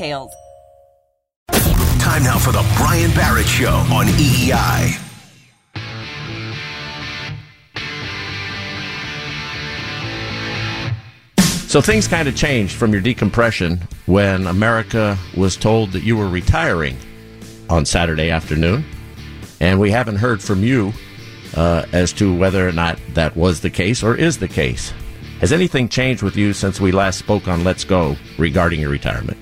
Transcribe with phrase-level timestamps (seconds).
[0.00, 0.34] details.
[2.00, 4.98] Time now for the Brian Barrett Show on WEEI.
[11.68, 16.28] So things kind of changed from your decompression when America was told that you were
[16.28, 16.96] retiring
[17.68, 18.84] on Saturday afternoon.
[19.60, 20.92] And we haven't heard from you
[21.56, 24.92] uh, as to whether or not that was the case or is the case.
[25.40, 29.38] Has anything changed with you since we last spoke on Let's Go regarding your retirement?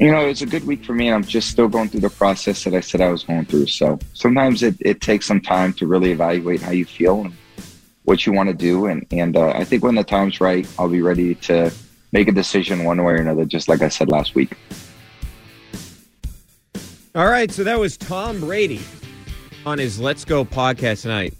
[0.00, 2.00] You know, it was a good week for me, and I'm just still going through
[2.00, 3.66] the process that I said I was going through.
[3.66, 7.34] So sometimes it, it takes some time to really evaluate how you feel and
[8.04, 8.86] what you want to do.
[8.86, 11.70] And, and uh, I think when the time's right, I'll be ready to
[12.12, 14.56] make a decision one way or another, just like I said last week.
[17.14, 18.80] All right, so that was Tom Brady
[19.66, 21.34] on his Let's Go podcast tonight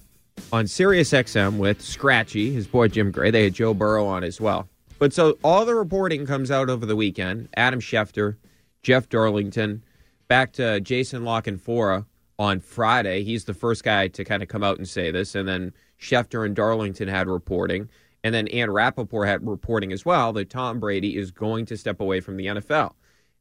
[0.52, 3.30] on Sirius XM with Scratchy, his boy Jim Gray.
[3.30, 4.68] They had Joe Burrow on as well.
[4.98, 7.48] But so all the reporting comes out over the weekend.
[7.56, 8.36] Adam Schefter
[8.82, 9.84] Jeff Darlington,
[10.28, 12.06] back to Jason La Canfora
[12.38, 13.22] on Friday.
[13.22, 15.34] He's the first guy to kind of come out and say this.
[15.34, 17.88] And then Schefter and Darlington had reporting.
[18.24, 22.00] And then Ian Rapoport had reporting as well that Tom Brady is going to step
[22.00, 22.92] away from the NFL.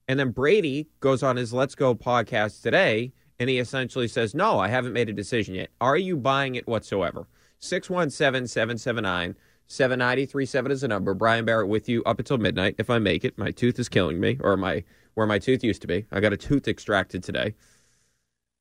[0.07, 4.59] And then Brady goes on his Let's Go podcast today and he essentially says, No,
[4.59, 5.69] I haven't made a decision yet.
[5.79, 7.27] Are you buying it whatsoever?
[7.59, 9.35] 617 779
[9.67, 11.13] 7937 is the number.
[11.13, 13.37] Brian Barrett with you up until midnight if I make it.
[13.37, 14.83] My tooth is killing me, or my
[15.19, 16.05] where my tooth used to be.
[16.13, 17.53] I got a tooth extracted today.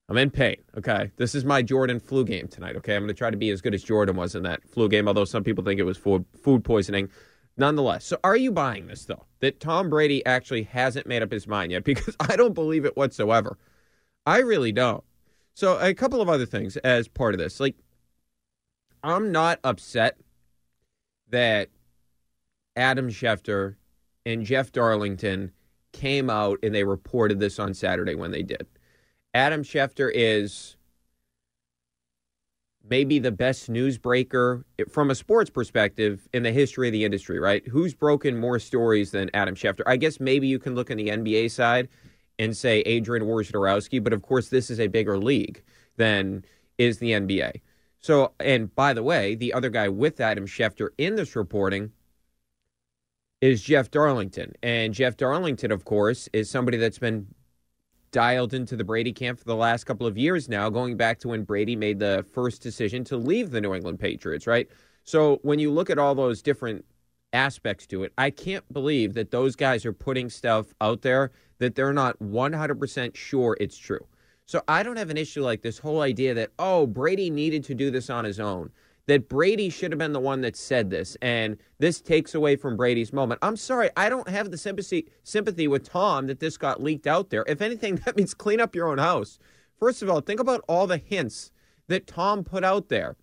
[0.08, 0.56] I'm in pain.
[0.76, 1.12] Okay.
[1.16, 2.74] This is my Jordan flu game tonight.
[2.74, 2.96] Okay.
[2.96, 5.06] I'm going to try to be as good as Jordan was in that flu game,
[5.06, 7.10] although some people think it was food, food poisoning.
[7.56, 8.04] Nonetheless.
[8.04, 9.24] So are you buying this, though?
[9.38, 11.84] That Tom Brady actually hasn't made up his mind yet?
[11.84, 13.56] Because I don't believe it whatsoever.
[14.26, 15.04] I really don't.
[15.54, 17.60] So a couple of other things as part of this.
[17.60, 17.76] Like,
[19.04, 20.16] I'm not upset
[21.30, 21.68] that
[22.74, 23.76] Adam Schefter
[24.26, 25.52] and Jeff Darlington
[25.92, 28.66] came out and they reported this on Saturday when they did.
[29.34, 30.76] Adam Schefter is
[32.88, 37.66] maybe the best newsbreaker from a sports perspective in the history of the industry, right?
[37.68, 39.82] Who's broken more stories than Adam Schefter?
[39.86, 41.88] I guess maybe you can look on the NBA side
[42.38, 45.62] and say Adrian Wojnarowski, but of course this is a bigger league
[45.96, 46.44] than
[46.78, 47.60] is the NBA.
[48.00, 51.92] So, and by the way, the other guy with Adam Schefter in this reporting
[53.40, 54.52] is Jeff Darlington.
[54.62, 57.26] And Jeff Darlington, of course, is somebody that's been
[58.10, 61.28] dialed into the Brady camp for the last couple of years now, going back to
[61.28, 64.68] when Brady made the first decision to leave the New England Patriots, right?
[65.04, 66.84] So when you look at all those different
[67.32, 71.74] aspects to it, I can't believe that those guys are putting stuff out there that
[71.74, 74.06] they're not 100% sure it's true.
[74.46, 77.74] So I don't have an issue like this whole idea that, oh, Brady needed to
[77.74, 78.70] do this on his own
[79.08, 82.76] that Brady should have been the one that said this, and this takes away from
[82.76, 83.38] Brady's moment.
[83.42, 87.30] I'm sorry, I don't have the sympathy sympathy with Tom that this got leaked out
[87.30, 87.42] there.
[87.48, 89.38] If anything, that means clean up your own house.
[89.80, 91.50] First of all, think about all the hints
[91.88, 93.16] that Tom put out there.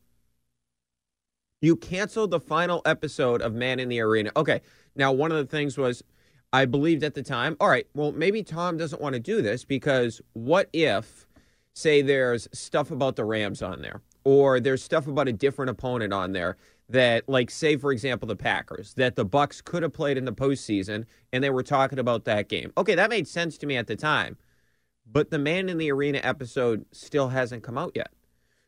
[1.61, 4.31] You canceled the final episode of Man in the Arena.
[4.35, 4.61] Okay,
[4.95, 6.03] now one of the things was
[6.51, 9.63] I believed at the time, all right, well, maybe Tom doesn't want to do this
[9.63, 11.27] because what if,
[11.73, 14.01] say, there's stuff about the Rams on there?
[14.25, 16.57] Or there's stuff about a different opponent on there
[16.89, 20.33] that like say for example the Packers that the bucks could have played in the
[20.33, 22.73] postseason and they were talking about that game.
[22.77, 24.37] Okay, that made sense to me at the time.
[25.09, 28.11] But the man in the arena episode still hasn't come out yet.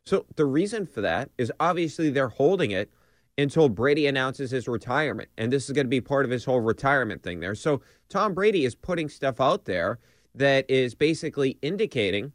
[0.06, 2.90] So the reason for that is obviously they're holding it
[3.38, 5.30] until Brady announces his retirement.
[5.38, 7.56] And this is going to be part of his whole retirement thing there.
[7.56, 10.00] So Tom Brady is putting stuff out there
[10.34, 12.32] that is basically indicating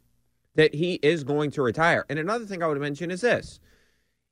[0.55, 2.05] that he is going to retire.
[2.09, 3.59] And another thing I would mention is this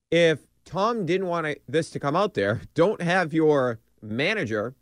[0.09, 4.75] if Tom didn't want this to come out there, don't have your manager,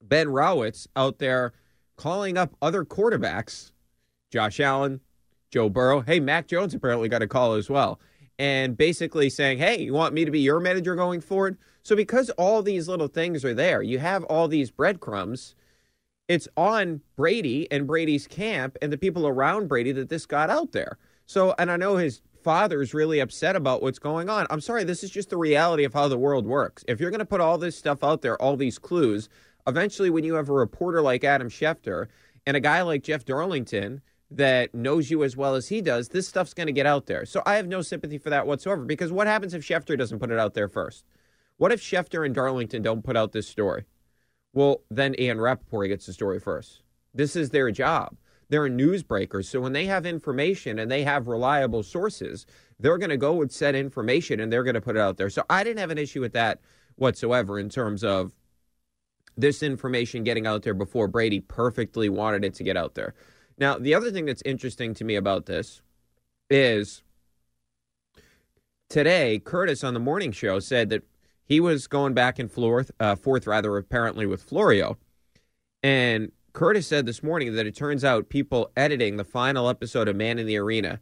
[0.00, 1.52] Ben Rawitz, out there
[1.96, 3.72] calling up other quarterbacks,
[4.30, 5.00] Josh Allen,
[5.50, 6.00] Joe Burrow.
[6.00, 8.00] Hey, Mac Jones apparently got a call as well.
[8.38, 11.58] And basically saying, hey, you want me to be your manager going forward?
[11.82, 15.54] So, because all these little things are there, you have all these breadcrumbs.
[16.30, 20.70] It's on Brady and Brady's camp and the people around Brady that this got out
[20.70, 20.96] there.
[21.26, 24.46] So, and I know his father's really upset about what's going on.
[24.48, 26.84] I'm sorry, this is just the reality of how the world works.
[26.86, 29.28] If you're going to put all this stuff out there, all these clues,
[29.66, 32.06] eventually when you have a reporter like Adam Schefter
[32.46, 34.00] and a guy like Jeff Darlington
[34.30, 37.26] that knows you as well as he does, this stuff's going to get out there.
[37.26, 40.30] So I have no sympathy for that whatsoever because what happens if Schefter doesn't put
[40.30, 41.04] it out there first?
[41.56, 43.82] What if Schefter and Darlington don't put out this story?
[44.52, 46.82] Well, then Ian Rapoport gets the story first.
[47.14, 48.16] This is their job.
[48.48, 49.44] They're newsbreakers.
[49.44, 52.46] So when they have information and they have reliable sources,
[52.80, 55.30] they're going to go with said information and they're going to put it out there.
[55.30, 56.60] So I didn't have an issue with that
[56.96, 58.32] whatsoever in terms of
[59.36, 63.14] this information getting out there before Brady perfectly wanted it to get out there.
[63.56, 65.80] Now, the other thing that's interesting to me about this
[66.48, 67.02] is
[68.88, 71.04] today, Curtis on the morning show said that
[71.50, 74.96] he was going back and forth, uh, forth rather, apparently with Florio.
[75.82, 80.16] And Curtis said this morning that it turns out people editing the final episode of
[80.16, 81.00] Man in the Arena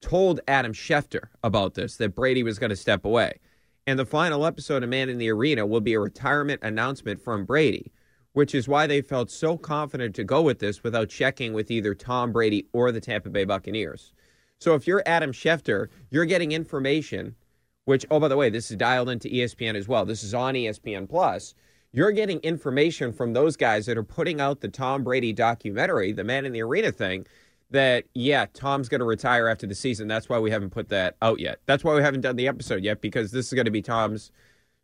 [0.00, 3.38] told Adam Schefter about this, that Brady was going to step away.
[3.86, 7.44] And the final episode of Man in the Arena will be a retirement announcement from
[7.44, 7.92] Brady
[8.32, 11.94] which is why they felt so confident to go with this without checking with either
[11.94, 14.12] Tom Brady or the Tampa Bay Buccaneers.
[14.58, 17.34] So if you're Adam Schefter, you're getting information,
[17.84, 20.04] which, oh, by the way, this is dialed into ESPN as well.
[20.04, 21.54] This is on ESPN Plus.
[21.92, 26.24] You're getting information from those guys that are putting out the Tom Brady documentary, the
[26.24, 27.26] Man in the Arena thing,
[27.70, 30.08] that, yeah, Tom's going to retire after the season.
[30.08, 31.60] That's why we haven't put that out yet.
[31.66, 34.30] That's why we haven't done the episode yet, because this is going to be Tom's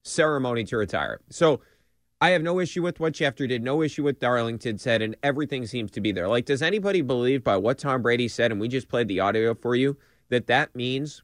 [0.02, 1.20] ceremony to retire.
[1.30, 1.60] So,
[2.20, 5.66] I have no issue with what Schefter did, no issue with Darlington said, and everything
[5.66, 6.26] seems to be there.
[6.26, 9.54] Like, does anybody believe by what Tom Brady said, and we just played the audio
[9.54, 9.96] for you,
[10.28, 11.22] that that means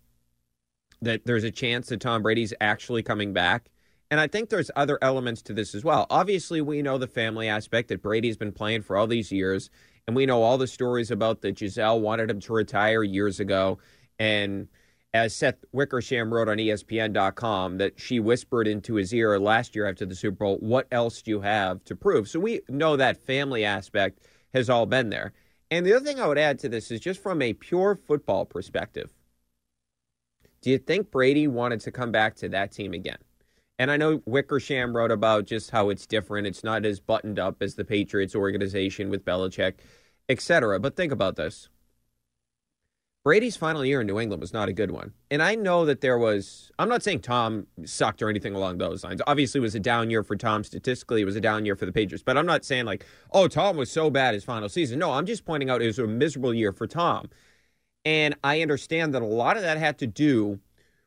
[1.05, 3.71] that there's a chance that Tom Brady's actually coming back?
[4.11, 6.07] And I think there's other elements to this as well.
[6.11, 9.71] Obviously, we know the family aspect that Brady's been playing for all these years,
[10.07, 13.79] and we know all the stories about that Gisele wanted him to retire years ago,
[14.19, 14.69] and
[15.15, 20.05] as Seth Wickersham wrote on ESPN.com, that she whispered into his ear last year after
[20.05, 22.29] the Super Bowl, What else do you have to prove?
[22.29, 24.19] So we know that family aspect
[24.53, 25.33] has all been there.
[25.71, 28.45] And the other thing I would add to this is just from a pure football
[28.45, 29.11] perspective.
[30.65, 33.19] Do you think Brady wanted to come back to that team again?
[33.79, 36.47] And I know Wickersham wrote about just how it's different.
[36.47, 39.75] It's not as buttoned up as the Patriots organization with Belichick,
[40.31, 40.81] etc.
[40.81, 41.69] But think about this.
[43.25, 45.13] Brady's final year in New England was not a good one.
[45.31, 49.05] And I know that there was, I'm not saying Tom sucked or anything along those
[49.05, 49.21] lines.
[49.27, 50.65] Obviously, it was a down year for Tom.
[50.65, 52.23] Statistically, it was a down year for the Patriots.
[52.25, 54.99] But I'm not saying like, oh, Tom was so bad his final season.
[54.99, 57.29] No, I'm just pointing out it was a miserable year for Tom.
[58.05, 60.61] And I understand that a lot of that had to do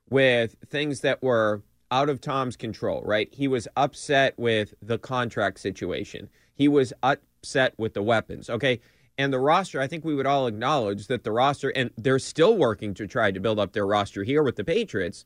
[0.09, 1.61] with things that were
[1.91, 3.29] out of Tom's control, right?
[3.31, 8.49] He was upset with the contract situation, he was upset with the weapons.
[8.49, 8.79] Okay
[9.17, 12.55] and the roster, I think we would all acknowledge that the roster, and they're still
[12.55, 15.25] working to try to build up their roster here with the Patriots,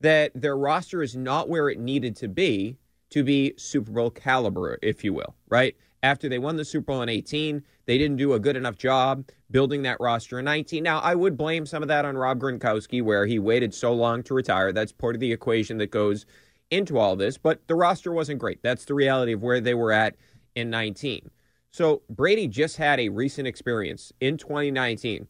[0.00, 2.76] that their roster is not where it needed to be
[3.10, 5.76] to be Super Bowl caliber, if you will, right?
[6.02, 9.28] After they won the Super Bowl in 18, they didn't do a good enough job
[9.50, 10.82] building that roster in 19.
[10.82, 14.22] Now, I would blame some of that on Rob Gronkowski, where he waited so long
[14.24, 14.72] to retire.
[14.72, 16.24] That's part of the equation that goes
[16.70, 18.62] into all this, but the roster wasn't great.
[18.62, 20.16] That's the reality of where they were at
[20.54, 21.30] in 19.
[21.70, 25.26] So Brady just had a recent experience in 2019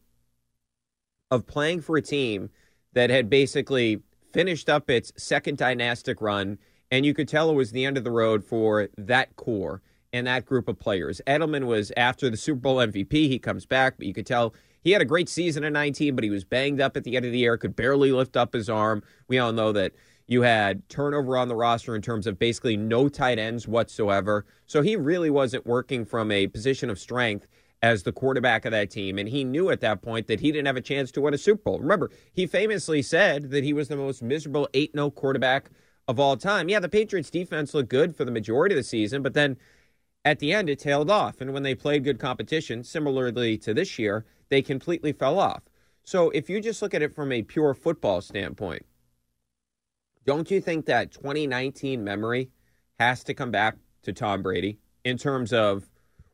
[1.31, 2.49] of playing for a team
[2.93, 4.01] that had basically
[4.33, 6.57] finished up its second dynastic run,
[6.91, 9.81] and you could tell it was the end of the road for that core
[10.13, 11.21] and that group of players.
[11.27, 13.11] Edelman was after the Super Bowl MVP.
[13.11, 16.23] He comes back, but you could tell he had a great season in 19, but
[16.23, 18.69] he was banged up at the end of the year, could barely lift up his
[18.69, 19.03] arm.
[19.27, 19.93] We all know that
[20.27, 24.45] you had turnover on the roster in terms of basically no tight ends whatsoever.
[24.67, 27.47] So he really wasn't working from a position of strength
[27.81, 29.17] as the quarterback of that team.
[29.17, 31.37] And he knew at that point that he didn't have a chance to win a
[31.37, 31.79] Super Bowl.
[31.79, 35.71] Remember, he famously said that he was the most miserable 8 0 quarterback
[36.07, 36.69] of all time.
[36.69, 39.57] Yeah, the Patriots defense looked good for the majority of the season, but then
[40.25, 41.41] at the end it tailed off.
[41.41, 45.63] And when they played good competition, similarly to this year, they completely fell off.
[46.03, 48.85] So if you just look at it from a pure football standpoint,
[50.25, 52.49] don't you think that 2019 memory
[52.99, 55.89] has to come back to Tom Brady in terms of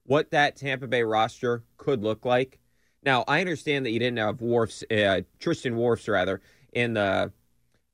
[0.05, 2.59] what that Tampa Bay roster could look like?
[3.03, 6.41] Now, I understand that you didn't have Wirfs, uh, Tristan Wirfs, rather,
[6.73, 7.31] in the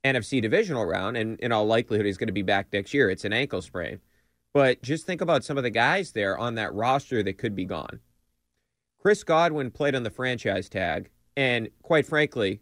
[0.04, 3.10] NFC divisional round, and in all likelihood, he's going to be back next year.
[3.10, 4.00] It's an ankle sprain.
[4.54, 7.66] But just think about some of the guys there on that roster that could be
[7.66, 8.00] gone.
[9.00, 12.62] Chris Godwin played on the franchise tag, and quite frankly,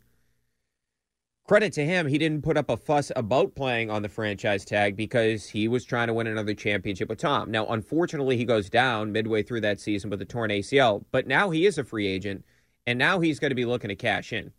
[1.48, 4.96] credit to him, he didn't put up a fuss about playing on the franchise tag
[4.96, 7.50] because he was trying to win another championship with Tom.
[7.52, 11.50] Now, unfortunately, he goes down midway through that season with a torn ACL, but now
[11.50, 12.46] he is a free agent,
[12.86, 14.54] and now he's going to be looking to cash in.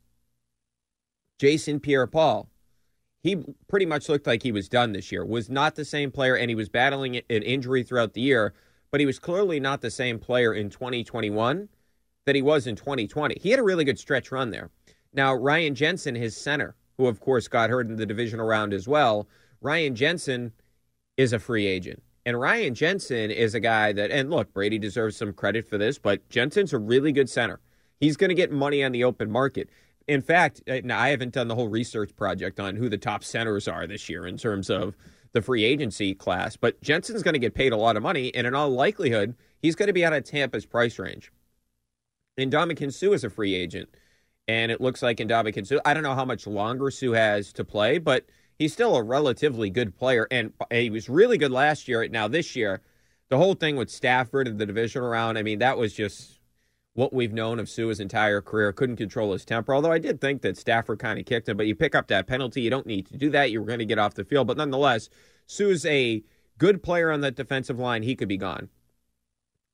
[1.38, 2.49] Jason Pierre Paul,
[3.22, 6.36] he pretty much looked like he was done this year, was not the same player,
[6.36, 8.54] and he was battling an injury throughout the year
[8.90, 11.68] but he was clearly not the same player in 2021
[12.26, 13.38] that he was in 2020.
[13.40, 14.70] He had a really good stretch run there.
[15.12, 18.86] Now, Ryan Jensen, his center, who of course got hurt in the divisional round as
[18.86, 19.28] well,
[19.60, 20.52] Ryan Jensen
[21.16, 22.02] is a free agent.
[22.26, 25.98] And Ryan Jensen is a guy that, and look, Brady deserves some credit for this,
[25.98, 27.60] but Jensen's a really good center.
[27.98, 29.70] He's going to get money on the open market.
[30.10, 33.86] In fact, I haven't done the whole research project on who the top centers are
[33.86, 34.96] this year in terms of
[35.34, 38.44] the free agency class, but Jensen's going to get paid a lot of money, and
[38.44, 41.30] in all likelihood, he's going to be out of Tampa's price range.
[42.36, 43.88] Ndamukong Suh is a free agent,
[44.48, 47.64] and it looks like Ndamukong Suh, I don't know how much longer Suh has to
[47.64, 48.26] play, but
[48.58, 52.08] he's still a relatively good player, and he was really good last year.
[52.08, 52.80] Now, this year,
[53.28, 56.39] the whole thing with Stafford and the divisional round, I mean, that was just
[56.94, 58.72] what we've known of Suh his entire career.
[58.72, 59.74] Couldn't control his temper.
[59.74, 62.26] Although I did think that Stafford kind of kicked him, but you pick up that
[62.26, 62.62] penalty.
[62.62, 63.50] You don't need to do that.
[63.50, 64.46] You were going to get off the field.
[64.46, 65.08] But nonetheless,
[65.46, 66.22] Suh's a
[66.58, 68.02] good player on that defensive line.
[68.02, 68.68] He could be gone.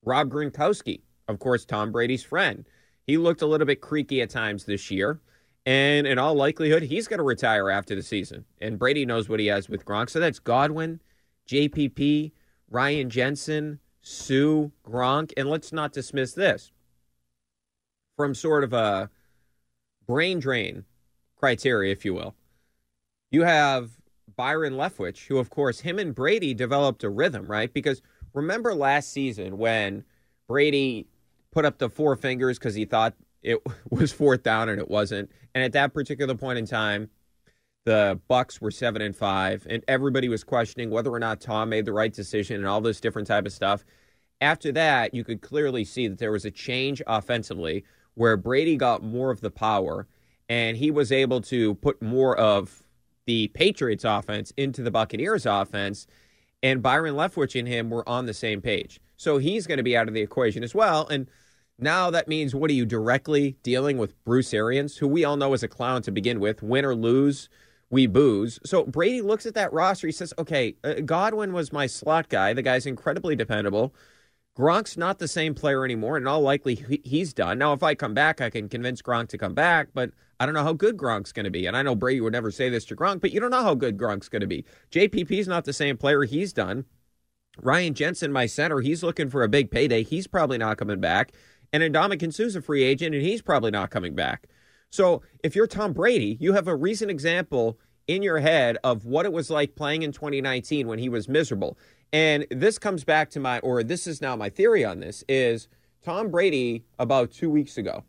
[0.04, 2.64] Rob Gronkowski, of course, Tom Brady's friend.
[3.06, 5.20] He looked a little bit creaky at times this year.
[5.64, 8.44] And in all likelihood, he's going to retire after the season.
[8.60, 10.10] And Brady knows what he has with Gronk.
[10.10, 11.00] So that's Godwin,
[11.48, 12.30] JPP,
[12.70, 15.32] Ryan Jensen, Sue, Gronk.
[15.36, 16.70] And let's not dismiss this
[18.16, 19.10] from sort of a
[20.06, 20.84] brain drain
[21.36, 22.34] criteria, if you will.
[23.30, 23.90] You have
[24.36, 27.72] Byron Leftwich, who, of course, him and Brady developed a rhythm, right?
[27.72, 30.04] Because remember last season when
[30.48, 31.06] Brady
[31.52, 35.30] put up the four fingers because he thought it was fourth down and it wasn't.
[35.54, 37.10] And at that particular point in time,
[37.84, 41.84] the Bucks were seven and five, and everybody was questioning whether or not Tom made
[41.84, 43.84] the right decision and all this different type of stuff.
[44.40, 47.84] After that, you could clearly see that there was a change offensively
[48.16, 50.08] where Brady got more of the power
[50.48, 52.82] and he was able to put more of
[53.26, 56.06] the Patriots offense into the Buccaneers offense.
[56.62, 59.00] And Byron Leftwich and him were on the same page.
[59.16, 61.06] So he's going to be out of the equation as well.
[61.06, 61.28] And
[61.78, 65.52] now that means what are you directly dealing with Bruce Arians, who we all know
[65.52, 67.48] is a clown to begin with, win or lose,
[67.90, 68.58] we booze.
[68.64, 70.06] So Brady looks at that roster.
[70.06, 72.52] He says, okay, uh, Godwin was my slot guy.
[72.52, 73.94] The guy's incredibly dependable.
[74.56, 77.58] Gronk's not the same player anymore, and all likely he's done.
[77.58, 80.54] Now, if I come back, I can convince Gronk to come back, but I don't
[80.54, 81.66] know how good Gronk's going to be.
[81.66, 83.74] And I know Brady would never say this to Gronk, but you don't know how
[83.74, 84.64] good Gronk's going to be.
[84.90, 86.86] JPP's not the same player he's done.
[87.60, 90.02] Ryan Jensen, my center, he's looking for a big payday.
[90.02, 91.32] He's probably not coming back.
[91.72, 94.46] And Ndamukong Suh's a free agent, and he's probably not coming back.
[94.90, 99.26] So if you're Tom Brady, you have a recent example in your head of what
[99.26, 101.76] it was like playing in 2019 when he was miserable.
[102.16, 105.68] And this comes back to my, or this is now my theory on this, is
[106.02, 108.04] Tom Brady about two weeks ago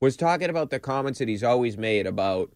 [0.00, 2.52] was talking about the comments that he's always made about,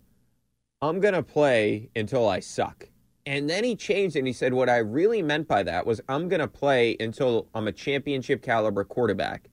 [0.81, 2.91] I'm going to play until I suck.
[3.27, 6.29] And then he changed and he said, What I really meant by that was, I'm
[6.29, 9.49] going to play until I'm a championship caliber quarterback.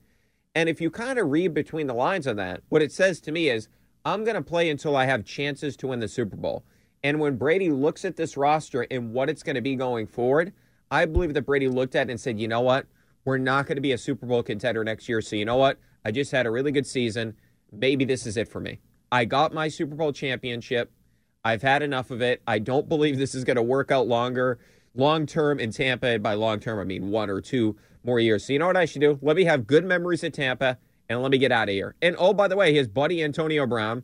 [0.54, 3.32] And if you kind of read between the lines on that, what it says to
[3.32, 3.68] me is,
[4.06, 6.64] I'm going to play until I have chances to win the Super Bowl.
[7.04, 10.54] And when Brady looks at this roster and what it's going to be going forward,
[10.92, 12.88] I believe that Brady looked at it and said, you know what?
[13.26, 15.22] We're not going to be a Super Bowl contender next year.
[15.22, 15.78] So, you know what?
[16.04, 17.36] I just had a really good season.
[17.72, 18.80] Maybe this is it for me.
[19.12, 20.92] I got my Super Bowl championship.
[21.44, 22.42] I've had enough of it.
[22.48, 24.60] I don't believe this is going to work out longer,
[24.96, 26.20] long term in Tampa.
[26.20, 28.46] By long term, I mean one or two more years.
[28.46, 29.20] So, you know what I should do?
[29.22, 30.78] Let me have good memories at Tampa
[31.08, 31.96] and let me get out of here.
[32.02, 34.04] And oh, by the way, his buddy Antonio Brown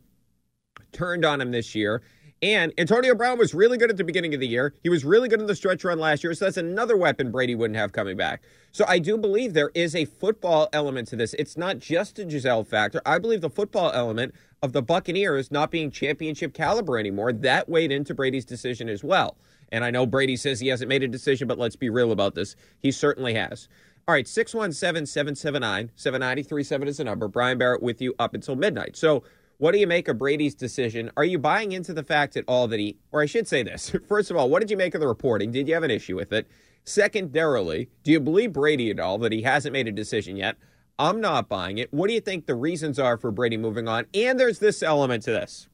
[0.92, 2.02] turned on him this year
[2.42, 4.74] and Antonio Brown was really good at the beginning of the year.
[4.82, 6.34] He was really good in the stretch run last year.
[6.34, 8.42] So that's another weapon Brady wouldn't have coming back.
[8.72, 11.34] So I do believe there is a football element to this.
[11.34, 13.00] It's not just a Gisele factor.
[13.06, 17.90] I believe the football element of the Buccaneers not being championship caliber anymore, that weighed
[17.90, 19.38] into Brady's decision as well.
[19.72, 22.34] And I know Brady says he hasn't made a decision, but let's be real about
[22.34, 22.54] this.
[22.78, 23.68] He certainly has.
[24.06, 27.28] All right, 617 779 7937 is the number.
[27.28, 28.96] Brian Barrett with you up until midnight.
[28.96, 29.24] So
[29.58, 31.10] what do you make of Brady's decision?
[31.16, 33.94] Are you buying into the fact at all that he, or I should say this,
[34.08, 35.50] first of all, what did you make of the reporting?
[35.50, 36.46] Did you have an issue with it?
[36.84, 40.56] Secondarily, do you believe Brady at all that he hasn't made a decision yet?
[40.98, 41.92] I'm not buying it.
[41.92, 44.06] What do you think the reasons are for Brady moving on?
[44.14, 45.68] And there's this element to this.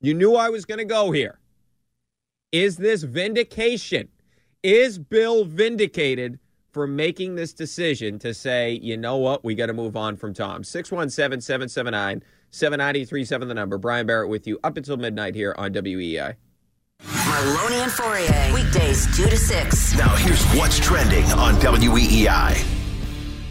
[0.00, 1.40] You knew I was going to go here.
[2.52, 4.08] Is this vindication?
[4.62, 6.38] Is Bill vindicated
[6.72, 10.34] for making this decision to say, you know what, we got to move on from
[10.34, 10.64] Tom?
[10.64, 13.78] 617 779 7937, the number.
[13.78, 16.34] Brian Barrett with you up until midnight here on WEEI.
[17.02, 19.96] Merloni and Fauria, weekdays 2 to 6.
[19.96, 22.78] Now, here's what's trending on WEEI.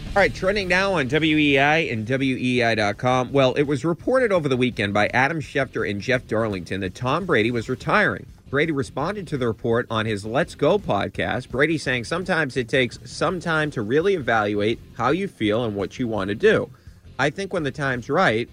[0.08, 3.32] All right, trending now on WEEI and WEEI.com.
[3.32, 7.24] Well, it was reported over the weekend by Adam Schefter and Jeff Darlington that Tom
[7.24, 8.26] Brady was retiring.
[8.50, 11.50] Brady responded to the report on his Let's Go podcast.
[11.50, 15.98] Brady saying sometimes it takes some time to really evaluate how you feel and what
[15.98, 16.70] you want to do.
[17.18, 18.48] I think when the time's right,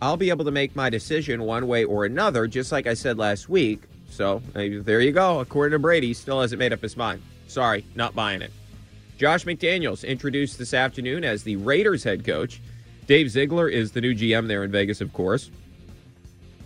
[0.00, 3.18] I'll be able to make my decision one way or another, just like I said
[3.18, 3.82] last week.
[4.10, 5.40] So uh, there you go.
[5.40, 7.20] According to Brady, still hasn't made up his mind.
[7.48, 8.52] Sorry, not buying it.
[9.18, 12.60] Josh McDaniels introduced this afternoon as the Raiders head coach.
[13.06, 15.50] Dave Ziegler is the new GM there in Vegas, of course.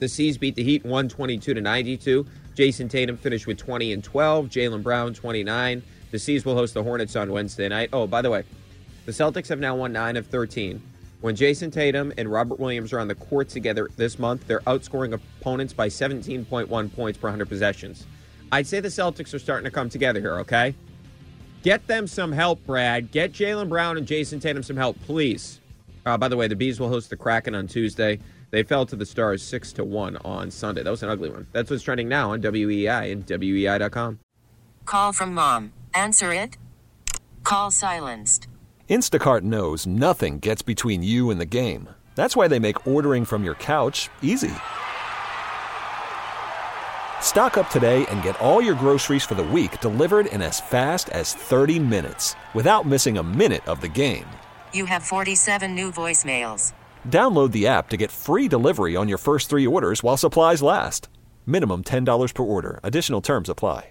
[0.01, 2.27] The C's beat the Heat 122 to 92.
[2.55, 4.47] Jayson Tatum finished with 20 and 12.
[4.47, 5.83] Jaylen Brown 29.
[6.11, 7.91] The C's will host the Hornets on Wednesday night.
[7.93, 8.45] Oh, by the way,
[9.07, 10.83] the Celtics have now won 9 of 13.
[11.21, 15.13] When Jayson Tatum and Robert Williams are on the court together this month, they're outscoring
[15.13, 18.07] opponents by 17.1 points per 100 possessions.
[18.51, 20.75] I'd say the Celtics are starting to come together here, okay?
[21.63, 23.13] Get them some help, Brad.
[23.13, 25.61] Get Jaylen Brown and Jayson Tatum some help, please.
[26.07, 28.19] Uh, by the way, the B's will host the Kraken on Tuesday.
[28.51, 30.83] They fell to the Stars 6 to 1 on Sunday.
[30.83, 31.47] That was an ugly one.
[31.53, 34.19] That's what's trending now on WEEI and WEEI.com.
[34.87, 35.73] Call from mom.
[35.95, 36.57] Answer it.
[37.45, 38.49] Call silenced.
[38.89, 41.89] Instacart knows nothing gets between you and the game.
[42.17, 44.51] That's why they make ordering from your couch easy.
[47.21, 51.09] Stock up today and get all your groceries for the week delivered in as fast
[51.11, 54.27] as 30 minutes without missing a minute of the game.
[54.73, 56.73] You have 47 new voicemails.
[57.09, 61.09] Download the app to get free delivery on your first three orders while supplies last.
[61.47, 62.81] Minimum $10 per order.
[62.83, 63.91] Additional terms apply.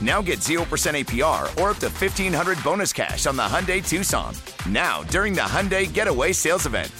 [0.00, 4.34] Now get 0% APR or up to 1500 bonus cash on the Hyundai Tucson.
[4.68, 6.92] Now, during the Hyundai Getaway Sales Event.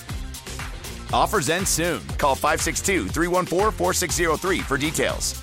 [1.13, 2.07] Offers end soon.
[2.19, 5.43] Call 562 314 4603 for details.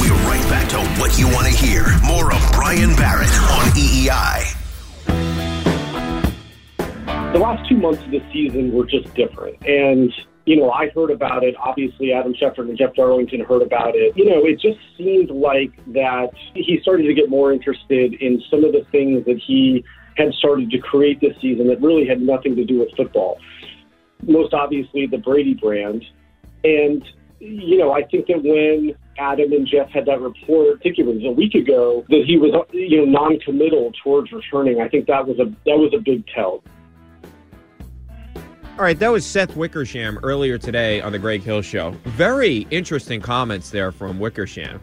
[0.00, 1.86] We're right back to what you want to hear.
[2.04, 4.54] More of Brian Barrett on WEEI.
[7.32, 9.56] the last two months of the season were just different.
[9.66, 10.12] And,
[10.48, 11.54] you know, I heard about it.
[11.62, 14.16] Obviously, Adam Schefter and Jeff Darlington heard about it.
[14.16, 18.64] You know, it just seemed like that he started to get more interested in some
[18.64, 19.84] of the things that he
[20.16, 23.38] had started to create this season that really had nothing to do with football.
[24.22, 26.02] Most obviously, the Brady brand.
[26.64, 27.04] And,
[27.40, 31.04] you know, I think that when Adam and Jeff had that report, I think it
[31.04, 34.80] was a week ago, that he was, you know, non-committal towards returning.
[34.80, 36.62] I think that was a that was a big tell.
[38.78, 41.96] All right, that was Seth Wickersham earlier today on the Greg Hill Show.
[42.04, 44.80] Very interesting comments there from Wickersham.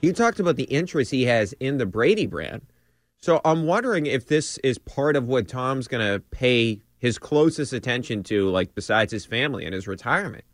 [0.00, 2.62] He talked about the interest he has in the Brady brand.
[3.18, 7.74] So I'm wondering if this is part of what Tom's going to pay his closest
[7.74, 10.44] attention to, like besides his family and his retirement.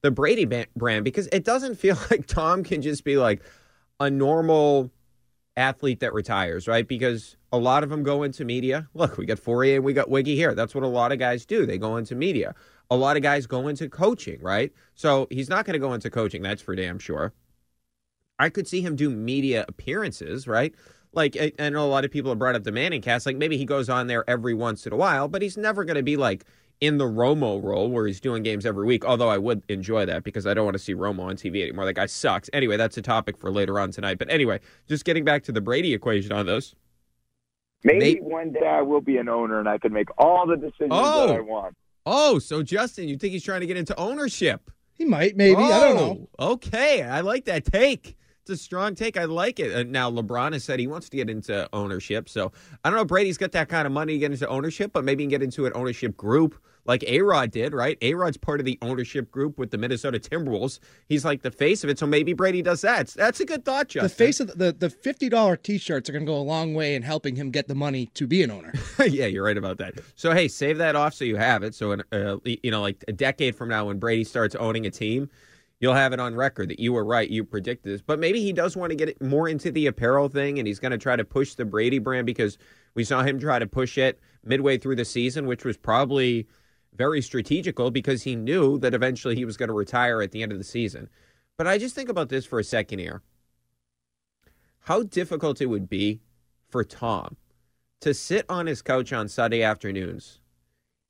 [0.00, 3.42] The Brady brand, because it doesn't feel like Tom can just be like
[4.00, 4.90] a normal
[5.56, 6.86] athlete that retires, right?
[6.86, 8.88] Because a lot of them go into media.
[8.94, 10.54] Look, we got Fauria and we got Wiggy here.
[10.54, 11.66] That's what a lot of guys do.
[11.66, 12.54] They go into media.
[12.90, 14.72] A lot of guys go into coaching, right?
[14.94, 16.42] So he's not going to go into coaching.
[16.42, 17.32] That's for damn sure.
[18.38, 20.74] I could see him do media appearances, right?
[21.12, 23.24] Like I, know a lot of people have brought up the Manning cast.
[23.24, 25.96] Like maybe he goes on there every once in a while, but he's never going
[25.96, 26.44] to be like
[26.80, 29.04] in the Romo role where he's doing games every week.
[29.04, 31.84] Although I would enjoy that because I don't want to see Romo on TV anymore.
[31.86, 32.50] That guy sucks.
[32.52, 34.18] Anyway, that's a topic for later on tonight.
[34.18, 36.74] But anyway, just getting back to the Brady equation on this.
[37.84, 40.56] Maybe May- one day I will be an owner and I can make all the
[40.56, 41.26] decisions Oh.
[41.28, 41.76] that I want.
[42.06, 44.70] Oh, so Justin, you think he's trying to get into ownership?
[44.92, 45.56] He might, maybe.
[45.62, 46.28] I don't know.
[46.38, 48.16] Oh, Okay, I like that take.
[48.46, 49.16] It's a strong take.
[49.16, 49.74] I like it.
[49.74, 52.28] Uh, now, LeBron has said he wants to get into ownership.
[52.28, 52.52] So
[52.84, 53.04] I don't know.
[53.04, 55.42] Brady's got that kind of money to get into ownership, but maybe he can get
[55.42, 56.54] into an ownership group
[56.84, 57.96] like A Rod did, right?
[58.02, 60.78] A Rod's part of the ownership group with the Minnesota Timberwolves.
[61.08, 61.98] He's like the face of it.
[61.98, 63.08] So maybe Brady does that.
[63.08, 64.08] That's a good thought, Justin.
[64.08, 66.74] The face of the the fifty dollar t shirts are going to go a long
[66.74, 68.72] way in helping him get the money to be an owner.
[69.06, 69.94] yeah, you're right about that.
[70.14, 71.74] So hey, save that off so you have it.
[71.74, 74.90] So in, uh, you know, like a decade from now, when Brady starts owning a
[74.90, 75.30] team,
[75.80, 77.28] you'll have it on record that you were right.
[77.28, 80.58] You predicted this, but maybe he does want to get more into the apparel thing,
[80.58, 82.58] and he's going to try to push the Brady brand because
[82.94, 86.46] we saw him try to push it midway through the season, which was probably
[86.94, 90.52] very strategical because he knew that eventually he was going to retire at the end
[90.52, 91.08] of the season.
[91.56, 93.22] But I just think about this for a second here.
[94.80, 96.20] How difficult it would be
[96.68, 97.36] for Tom
[98.00, 100.40] to sit on his couch on Sunday afternoons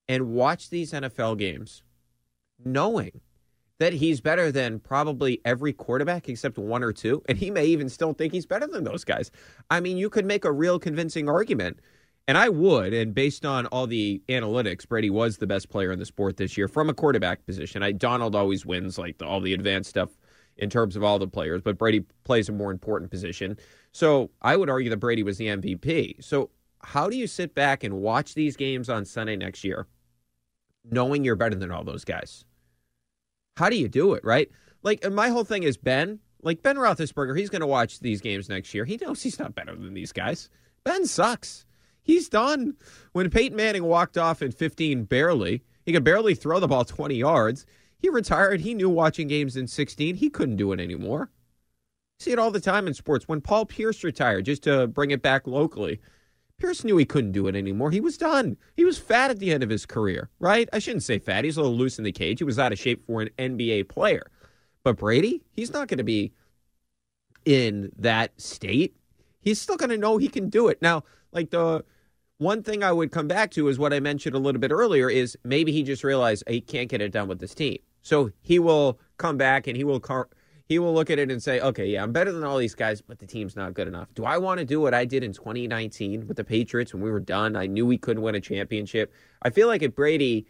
[0.08, 1.82] and watch these NFL games
[2.64, 3.20] knowing
[3.78, 7.22] that he's better than probably every quarterback except one or two.
[7.28, 9.30] And he may even still think he's better than those guys.
[9.70, 11.80] I mean, you could make a real convincing argument.
[12.26, 15.98] And I would, and based on all the analytics, Brady was the best player in
[15.98, 17.82] the sport this year from a quarterback position.
[17.82, 20.10] I Donald always wins like the, all the advanced stuff
[20.56, 23.58] in terms of all the players, but Brady plays a more important position.
[23.92, 26.22] So I would argue that Brady was the MVP.
[26.24, 26.50] So
[26.82, 29.86] how do you sit back and watch these games on Sunday next year,
[30.90, 32.44] knowing you're better than all those guys?
[33.56, 34.50] How do you do it, right?
[34.82, 38.48] Like my whole thing is Ben, like Ben Roethlisberger, he's going to watch these games
[38.48, 38.84] next year.
[38.84, 40.50] He knows he's not better than these guys.
[40.84, 41.64] Ben sucks.
[42.02, 42.76] He's done.
[43.12, 47.14] When Peyton Manning walked off in 15 barely, he could barely throw the ball 20
[47.14, 47.64] yards.
[47.98, 48.60] He retired.
[48.60, 51.30] He knew watching games in 16, he couldn't do it anymore.
[52.18, 53.26] see it all the time in sports.
[53.26, 56.00] When Paul Pierce retired, just to bring it back locally,
[56.58, 57.90] Pierce knew he couldn't do it anymore.
[57.90, 58.56] He was done.
[58.76, 60.68] He was fat at the end of his career, right?
[60.72, 61.44] I shouldn't say fat.
[61.44, 62.38] He's a little loose in the cage.
[62.38, 64.30] He was out of shape for an NBA player.
[64.82, 66.32] But Brady, he's not going to be
[67.44, 68.94] in that state.
[69.40, 70.80] He's still going to know he can do it.
[70.80, 71.84] Now, like the
[72.38, 75.10] one thing I would come back to is what I mentioned a little bit earlier
[75.10, 77.78] is maybe he just realized he can't get it done with this team.
[78.02, 80.28] So he will come back and he will car-
[80.66, 83.00] he will look at it and say, "Okay, yeah, I'm better than all these guys,
[83.00, 84.08] but the team's not good enough.
[84.14, 87.10] Do I want to do what I did in 2019 with the Patriots when we
[87.10, 87.56] were done?
[87.56, 89.12] I knew we couldn't win a championship.
[89.42, 90.46] I feel like if Brady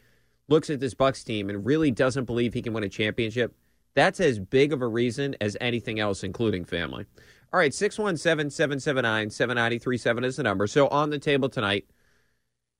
[0.48, 3.54] looks at this Bucks team and really doesn't believe he can win a championship,
[3.94, 7.06] that's as big of a reason as anything else, including family.
[7.52, 10.66] All right, 617 779 7937 is the number.
[10.66, 11.86] So on the table tonight,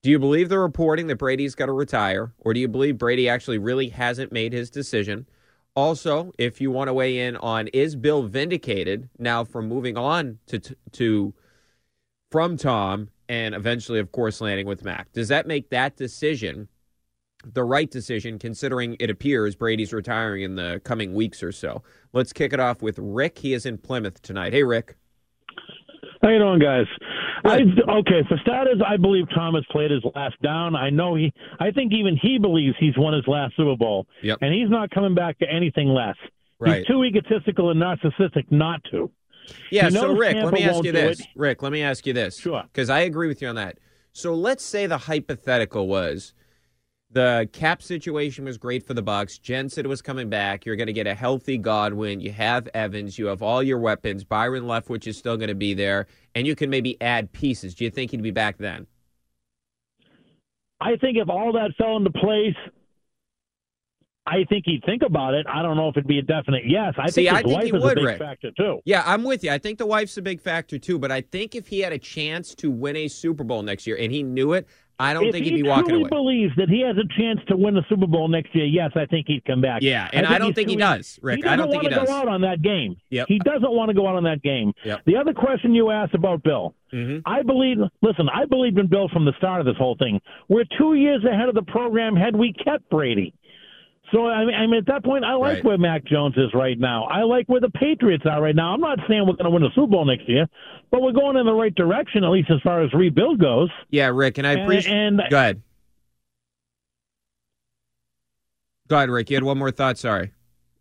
[0.03, 3.29] do you believe the reporting that Brady's got to retire, or do you believe Brady
[3.29, 5.27] actually really hasn't made his decision?
[5.77, 10.39] Also, if you want to weigh in on is Bill vindicated now from moving on
[10.47, 10.61] to
[10.93, 11.35] to
[12.31, 15.13] from Tom and eventually, of course, landing with Mac?
[15.13, 16.69] Does that make that decision
[17.53, 21.83] the right decision, considering it appears Brady's retiring in the coming weeks or so?
[22.13, 23.39] Let's kick it off with Rick.
[23.39, 24.53] He is in Plymouth tonight.
[24.53, 24.97] Hey, Rick.
[26.25, 26.87] How you doing, guys?
[27.45, 27.61] I,
[27.99, 30.75] okay, for starters, I believe Thomas played his last down.
[30.75, 31.31] I know he.
[31.61, 34.39] I think even he believes he's won his last Super Bowl, Yep.
[34.41, 36.17] and he's not coming back to anything less.
[36.59, 36.79] Right.
[36.79, 39.11] He's too egotistical and narcissistic not to.
[39.71, 41.21] Yeah, so Rick, Tampa let me ask you this.
[41.37, 42.39] Rick, let me ask you this.
[42.39, 42.63] Sure.
[42.73, 43.77] Because I agree with you on that.
[44.13, 46.33] So let's say the hypothetical was
[47.11, 49.39] the cap situation was great for the Bucks.
[49.39, 50.67] Jensen was coming back.
[50.67, 52.21] You're going to get a healthy Godwin.
[52.21, 53.19] You have Evans.
[53.19, 54.25] You have all your weapons.
[54.25, 57.75] Byron Leftwich is still going to be there, and you can maybe add pieces.
[57.75, 58.87] Do you think he'd be back then?
[60.81, 62.57] I think if all that fell into place,
[64.27, 65.47] I think he'd think about it.
[65.47, 66.95] I don't know if it'd be a definite yes.
[66.99, 68.19] I See, think his I think wife he is would, a big Rick.
[68.19, 68.81] factor too.
[68.85, 69.51] Yeah, I'm with you.
[69.51, 71.99] I think the wife's a big factor too, but I think if he had a
[71.99, 74.67] chance to win a Super Bowl next year and he knew it,
[74.99, 76.09] I don't if think he he'd be walking truly away.
[76.11, 79.07] believes that he has a chance to win the Super Bowl next year, yes, I
[79.07, 79.83] think he'd come back.
[79.83, 81.39] Yeah, and I think don't think he does, Rick.
[81.39, 82.09] He I don't doesn't think he wanna does.
[82.09, 82.97] go out on that game.
[83.11, 83.27] Yep.
[83.29, 84.73] He doesn't want to go out on that game.
[84.85, 85.01] Yep.
[85.07, 87.23] The other question you asked about Bill, Mhm.
[87.27, 87.79] I believe.
[88.03, 90.21] Listen, I believed in Bill from the start of this whole thing.
[90.49, 93.35] We're two years ahead of the program had we kept Brady.
[94.15, 95.65] So I mean, I mean, at that point, I like Right.
[95.65, 97.05] where Mac Jones is right now.
[97.05, 98.73] I like where the Patriots are right now.
[98.73, 100.47] I'm not saying we're going to win the Super Bowl next year,
[100.93, 103.71] but we're going in the right direction, at least as far as rebuild goes.
[103.91, 104.95] Yeah, Rick, and I And- appreciate.
[104.95, 105.63] and- Go ahead.
[108.89, 109.31] Go ahead, Rick.
[109.31, 109.99] You had one more thought.
[109.99, 110.31] Sorry.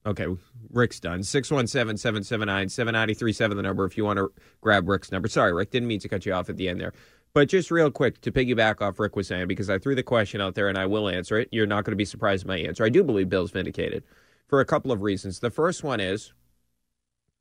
[0.06, 0.28] Okay,
[0.70, 1.24] Rick's done.
[1.24, 5.28] 617 779 7937, the number if you want to grab Rick's number.
[5.30, 5.72] Sorry, Rick.
[5.72, 6.92] Didn't mean to cut you off at the end there.
[7.34, 10.40] But just real quick to piggyback off Rick was saying, because I threw the question
[10.40, 11.50] out there and I will answer it.
[11.52, 12.84] You're not going to be surprised by my answer.
[12.84, 14.04] I do believe Bill's vindicated
[14.48, 15.40] for a couple of reasons.
[15.40, 16.32] The first one is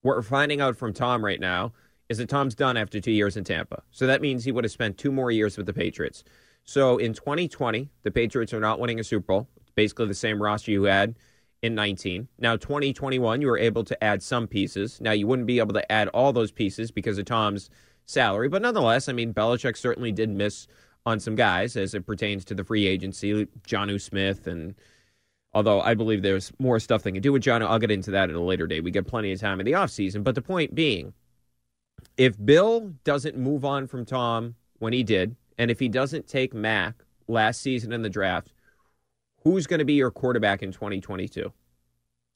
[0.01, 1.73] what we're finding out from Tom right now
[2.09, 3.83] is that Tom's done after two years in Tampa.
[3.91, 6.25] So that means he would have spent two more years with the Patriots.
[6.65, 9.49] So in 2020, the Patriots are not winning a Super Bowl.
[9.61, 11.15] It's basically the same roster you had
[11.63, 12.29] in 19.
[12.39, 15.01] Now, 2021, you were able to add some pieces.
[15.01, 17.71] Now, you wouldn't be able to add all those pieces because of Tom's
[18.07, 18.49] salary.
[18.49, 20.67] But nonetheless, I mean, Belichick certainly did miss
[21.05, 24.75] on some guys as it pertains to the free agency, Jonnu Smith and
[25.55, 27.63] although I believe there's more stuff they can do with John.
[27.63, 28.85] I'll get into that at a later date.
[28.85, 30.25] We get plenty of time in the offseason.
[30.25, 31.13] But the point being,
[32.17, 36.55] if Bill doesn't move on from Tom when he did, and if he doesn't take
[36.55, 36.95] Mac
[37.29, 38.53] last season in the draft,
[39.45, 41.53] who's going to be your quarterback in 2022?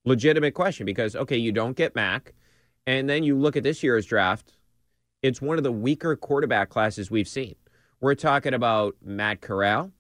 [0.05, 2.35] Legitimate question because, okay, you don't get Mac.
[2.87, 4.52] And then you look at this year's draft,
[5.26, 7.56] it's one of the weaker quarterback classes we've seen.
[8.00, 9.90] We're talking about Matt Corral.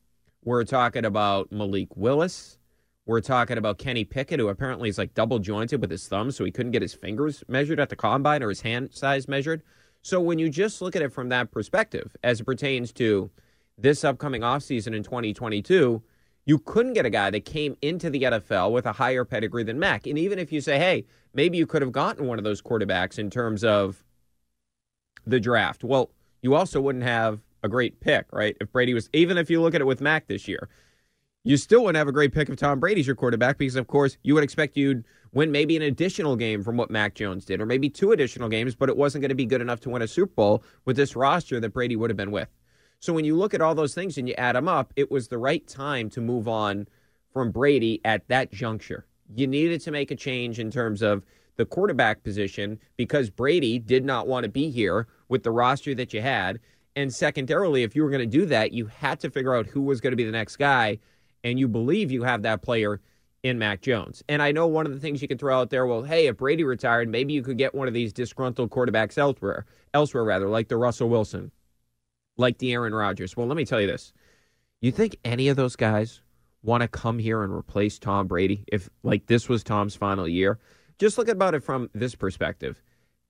[0.44, 2.58] We're talking about Malik Willis.
[3.06, 6.44] We're talking about Kenny Pickett, who apparently is like double jointed with his thumb, so
[6.44, 9.62] he couldn't get his fingers measured at the combine or his hand size measured.
[10.02, 13.30] So when you just look at it from that perspective, as it pertains to
[13.76, 16.02] this upcoming offseason in 2022,
[16.44, 19.80] you couldn't get a guy that came into the NFL with a higher pedigree than
[19.80, 20.06] Mac.
[20.06, 23.18] And even if you say, hey, maybe you could have gotten one of those quarterbacks
[23.18, 24.04] in terms of
[25.26, 26.10] the draft, well,
[26.42, 28.56] you also wouldn't have a great pick, right?
[28.60, 30.68] If Brady was, even if you look at it with Mac this year,
[31.44, 34.16] you still wouldn't have a great pick if Tom Brady's your quarterback because, of course,
[34.22, 37.66] you would expect you'd win maybe an additional game from what Mac Jones did, or
[37.66, 40.08] maybe two additional games, but it wasn't going to be good enough to win a
[40.08, 42.48] Super Bowl with this roster that Brady would have been with.
[43.00, 45.28] So when you look at all those things and you add them up, it was
[45.28, 46.88] the right time to move on
[47.32, 49.06] from Brady at that juncture.
[49.34, 51.22] You needed to make a change in terms of
[51.56, 56.12] the quarterback position because Brady did not want to be here with the roster that
[56.12, 56.60] you had.
[56.94, 59.82] And secondarily, if you were going to do that, you had to figure out who
[59.82, 60.98] was going to be the next guy
[61.44, 63.00] and you believe you have that player
[63.42, 64.22] in Mac Jones.
[64.28, 66.38] And I know one of the things you can throw out there, well, hey, if
[66.38, 70.68] Brady retired, maybe you could get one of these disgruntled quarterbacks elsewhere, elsewhere rather, like
[70.68, 71.52] the Russell Wilson,
[72.36, 73.36] like the Aaron Rodgers.
[73.36, 74.12] Well, let me tell you this.
[74.80, 76.20] You think any of those guys
[76.62, 80.58] want to come here and replace Tom Brady if like this was Tom's final year?
[80.98, 82.82] Just look about it from this perspective.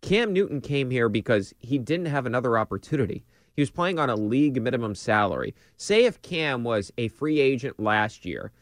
[0.03, 3.25] Cam Newton came here because he didn't have another opportunity.
[3.55, 5.55] He was playing on a league minimum salary.
[5.77, 8.53] Say if Cam was a free agent last year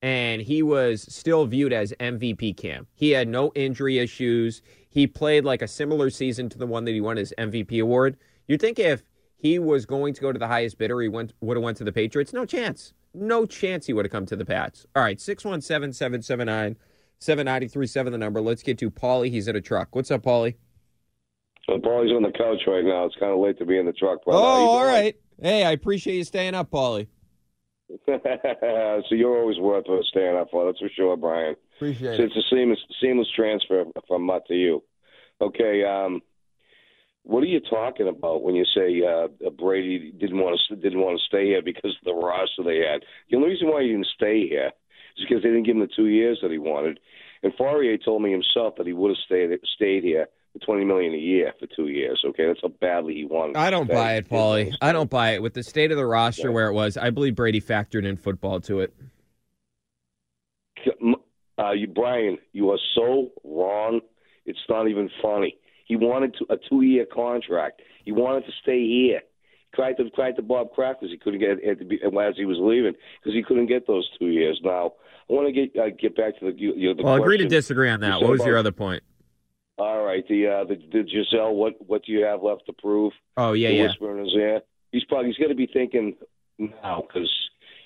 [0.00, 2.86] and he was still viewed as MVP Cam.
[2.94, 4.62] He had no injury issues.
[4.88, 8.16] He played like a similar season to the one that he won his MVP award.
[8.46, 9.02] You'd think if
[9.36, 11.84] he was going to go to the highest bidder, he went would have went to
[11.84, 12.32] the Patriots.
[12.32, 12.94] No chance.
[13.12, 14.86] No chance he would have come to the Pats.
[14.94, 16.76] All right, 617 779
[17.24, 18.40] 7937 the number.
[18.40, 19.30] Let's get to Paulie.
[19.30, 19.94] He's in a truck.
[19.96, 20.56] What's up, Paulie?
[21.66, 23.06] So Paulie's on the couch right now.
[23.06, 24.20] It's kind of late to be in the truck.
[24.26, 25.16] But oh, all right.
[25.40, 27.08] Hey, I appreciate you staying up, Paulie.
[28.06, 30.66] so you're always worth staying up for.
[30.66, 31.56] That's for sure, Brian.
[31.76, 32.26] Appreciate so it.
[32.26, 34.82] It's a seamless, seamless transfer from Mutt to you.
[35.40, 35.84] Okay.
[35.84, 36.20] Um,
[37.22, 41.18] what are you talking about when you say uh, Brady didn't want to didn't want
[41.18, 43.02] to stay here because of the roster they had?
[43.30, 44.72] The only reason why he didn't stay here
[45.16, 47.00] is because they didn't give him the two years that he wanted.
[47.42, 51.12] And Fauria told me himself that he would have stayed stayed here for twenty million
[51.12, 52.22] a year for two years.
[52.24, 53.56] Okay, that's how badly he wanted.
[53.56, 54.74] I don't buy it, Paulie.
[54.80, 55.42] I don't buy it.
[55.42, 56.54] With the state of the roster yeah.
[56.54, 58.94] where it was, I believe Brady factored in football to it.
[61.58, 64.00] Uh, you, Brian, you are so wrong.
[64.44, 65.56] It's not even funny.
[65.86, 67.80] He wanted to, a two-year contract.
[68.04, 69.20] He wanted to stay here.
[69.72, 72.92] Cried to cried to Bob Kraft because he couldn't get it as he was leaving
[73.20, 74.60] because he couldn't get those two years.
[74.62, 74.92] Now
[75.28, 76.58] I want to get uh, get back to the.
[76.58, 77.22] You know, the well, question.
[77.22, 78.20] agree to disagree on that.
[78.20, 79.02] What was about, your other point?
[79.78, 81.54] All right, the uh, the, the Gisele.
[81.54, 83.12] What what do you have left to prove?
[83.36, 83.82] Oh yeah, the yeah.
[83.84, 84.60] Whisper in his ear.
[84.92, 86.14] He's probably he's going to be thinking
[86.58, 87.30] now because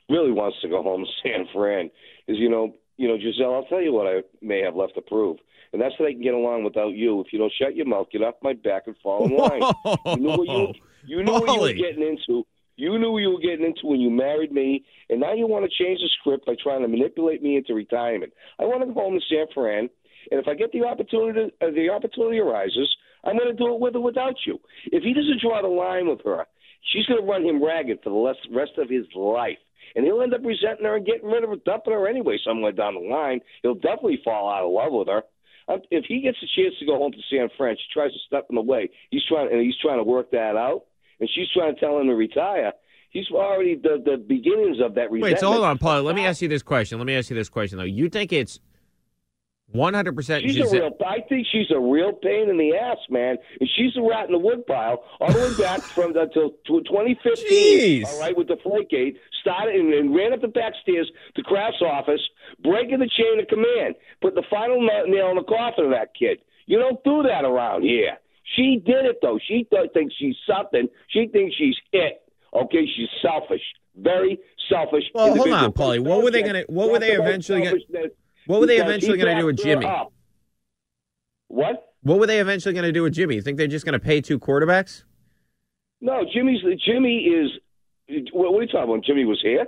[0.08, 1.90] really wants to go home to San Fran.
[2.26, 5.02] Is you know you know Gisele, I'll tell you what I may have left to
[5.02, 5.38] prove.
[5.72, 7.20] And that's that I can get along without you.
[7.20, 9.60] If you don't shut your mouth, get off my back and fall in line.
[10.06, 10.74] you knew what you
[11.06, 12.46] you knew what you were getting into.
[12.78, 15.84] You knew you were getting into when you married me, and now you want to
[15.84, 18.32] change the script by trying to manipulate me into retirement.
[18.60, 19.90] I want to go home to San Fran,
[20.30, 22.88] and if I get the opportunity, uh, the opportunity arises,
[23.24, 24.60] I'm going to do it with or without you.
[24.86, 26.46] If he doesn't draw the line with her,
[26.92, 29.58] she's going to run him ragged for the rest of his life.
[29.96, 32.70] And he'll end up resenting her and getting rid of her, dumping her anyway somewhere
[32.70, 33.40] down the line.
[33.62, 35.22] He'll definitely fall out of love with her.
[35.66, 38.18] Um, if he gets a chance to go home to San Fran, she tries to
[38.26, 38.88] step in the way.
[39.10, 40.84] He's trying, and he's trying to work that out,
[41.20, 42.72] and she's trying to tell him to retire.
[43.10, 45.22] He's already the the beginnings of that resentment.
[45.22, 46.02] Wait, so hold on, Paul.
[46.02, 46.98] Let me ask you this question.
[46.98, 47.84] Let me ask you this question though.
[47.84, 48.60] You think it's
[49.70, 50.44] One hundred percent.
[50.44, 50.90] She's a real.
[51.06, 53.36] I think she's a real pain in the ass, man.
[53.60, 58.04] And she's a rat in the woodpile all the way back from until 2015.
[58.06, 62.20] All right, with Deflategate, started and, and ran up the back stairs to Kraft's office,
[62.62, 66.38] breaking the chain of command, put the final nail in the coffin of that kid.
[66.66, 68.16] You don't do that around here.
[68.56, 69.38] She did it though.
[69.46, 70.88] She th- thinks she's something.
[71.08, 72.22] She thinks she's it.
[72.54, 73.60] Okay, she's selfish,
[73.96, 74.38] very
[74.70, 75.04] selfish.
[75.14, 76.00] Well, hold on, Paulie.
[76.00, 76.64] What were they gonna?
[76.68, 78.08] What were they eventually gonna?
[78.48, 79.86] What were they eventually going to do with Jimmy?
[81.48, 81.92] What?
[82.00, 83.34] What were they eventually going to do with Jimmy?
[83.34, 85.04] You think they're just going to pay two quarterbacks?
[86.00, 87.50] No, Jimmy's Jimmy is.
[88.32, 89.04] What are you talking about?
[89.04, 89.66] Jimmy was here.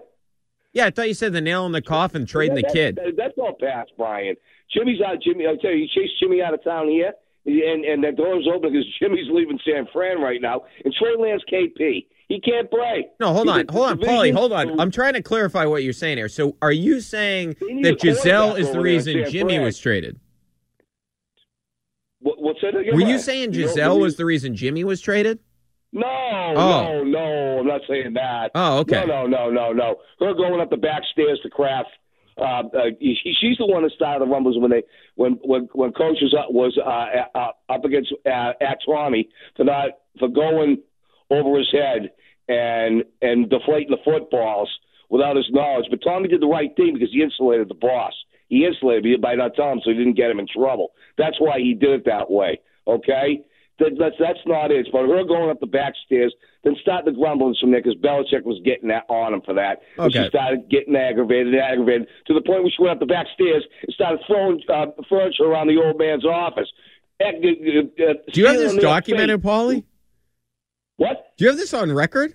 [0.72, 2.96] Yeah, I thought you said the nail in the coffin, trading that, the kid.
[2.96, 4.36] That, that's all past, Brian.
[4.74, 5.20] Jimmy's out.
[5.22, 7.12] Jimmy, I tell you, you chased Jimmy out of town here,
[7.46, 11.42] and and that door's open because Jimmy's leaving San Fran right now, and Trey Lance
[11.52, 12.06] KP.
[12.28, 13.08] He can't play.
[13.18, 14.78] No, hold on, hold on, Paulie, hold on.
[14.78, 16.28] I'm trying to clarify what you're saying here.
[16.28, 19.64] So, are you saying that Gisele is the over there in reason Jimmy Fran.
[19.64, 20.20] was traded?
[22.20, 22.94] What, what's that again?
[22.94, 25.40] Were you saying You know, Gisele was the reason Jimmy was traded?
[25.92, 26.52] No, Oh.
[26.54, 27.58] no, no.
[27.60, 28.52] I'm not saying that.
[28.54, 29.04] Oh, okay.
[29.06, 29.96] No, no, no, no, no.
[30.20, 31.88] Her going up the back stairs to Kraft.
[32.40, 34.82] Uh, uh, she, she's the one that started the rumbles when they
[35.16, 39.90] when when when coach was up, was uh, uh, up against uh, Axwami for not
[40.18, 40.78] for going
[41.30, 42.10] over his head
[42.48, 44.70] and and deflating the footballs
[45.10, 45.86] without his knowledge.
[45.90, 48.14] But Tommy did the right thing because he insulated the boss.
[48.48, 50.92] He insulated me by not telling him so he didn't get him in trouble.
[51.18, 52.60] That's why he did it that way.
[52.86, 53.42] Okay.
[53.80, 54.86] That, that's that's not it.
[54.92, 58.44] But her going up the back stairs, then start the grumblings from there because Belichick
[58.44, 59.80] was getting that on him for that.
[60.04, 63.06] And She started getting aggravated, and aggravated to the point where she went up the
[63.06, 66.68] back stairs and started throwing uh, furniture around the old man's office.
[67.24, 69.84] Uh, Do you have this documented, Paulie?
[70.96, 71.32] What?
[71.38, 72.34] Do you have this on record?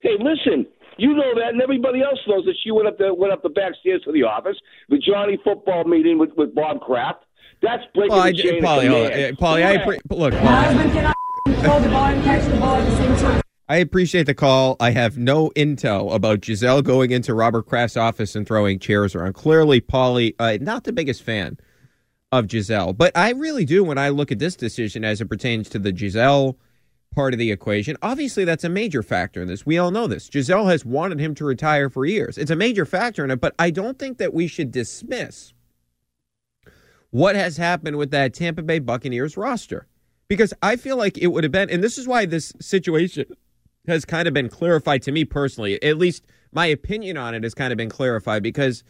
[0.00, 0.66] Hey, listen.
[0.96, 3.48] You know that, and everybody else knows that she went up the went up the
[3.48, 4.56] back stairs to the office,
[4.88, 7.24] the Johnny football meeting with, with Bob Kraft.
[7.62, 9.10] That's breaking Well, I, the chain Paulie, of hold on.
[9.12, 9.38] command.
[9.38, 10.08] Uh, Paulie, I Correct.
[10.08, 10.34] appre- look.
[10.34, 11.14] Paulie,
[13.68, 14.76] I appreciate the call.
[14.80, 19.34] I have no intel about Gisele going into Robert Kraft's office and throwing chairs around.
[19.34, 21.56] Clearly, Paulie, uh, not the biggest fan
[22.32, 25.68] of Gisele, but I really do when I look at this decision as it pertains
[25.70, 26.56] to the Gisele
[27.14, 27.96] part of the equation.
[28.02, 29.66] Obviously, that's a major factor in this.
[29.66, 30.28] We all know this.
[30.28, 32.38] Gisele has wanted him to retire for years.
[32.38, 35.52] It's a major factor in it, but I don't think that we should dismiss
[37.10, 39.86] what has happened with that Tampa Bay Buccaneers roster.
[40.28, 43.24] Because I feel like it would have been, and this is why this situation
[43.86, 45.82] has kind of been clarified to me personally.
[45.82, 48.84] At least my opinion on it has kind of been clarified because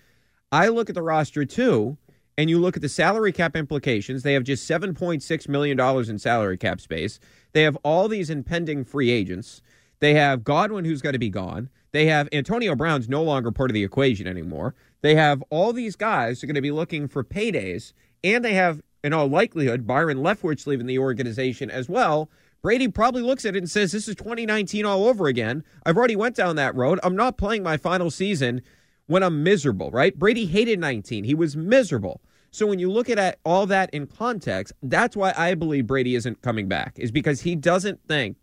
[0.52, 1.96] I look at the roster too,
[2.37, 4.22] and you look at the salary cap implications.
[4.22, 7.20] They have just $7.6 million in salary cap space.
[7.52, 9.62] They have all these impending free agents.
[10.00, 11.68] They have Godwin, who's going to be gone.
[11.92, 14.74] They have Antonio Brown's no longer part of the equation anymore.
[15.02, 18.54] They have all these guys who are going to be looking for paydays, and they
[18.54, 22.30] have, in all likelihood, Byron Leftwich leaving the organization as well.
[22.62, 25.64] Brady probably looks at it and says, "This is 2019 all over again.
[25.87, 27.00] I've already went down that road.
[27.02, 28.61] I'm not playing my final season
[29.06, 30.18] when I'm miserable." Right?
[30.18, 31.24] Brady hated 19.
[31.24, 32.20] He was miserable.
[32.50, 36.42] So when you look at all that in context, that's why I believe Brady isn't
[36.42, 36.98] coming back.
[36.98, 38.37] Is because he doesn't think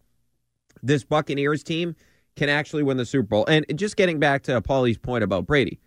[0.81, 1.95] this Buccaneers team
[2.35, 3.45] can actually win the Super Bowl.
[3.47, 5.79] And just getting back to Paulie's point about Brady,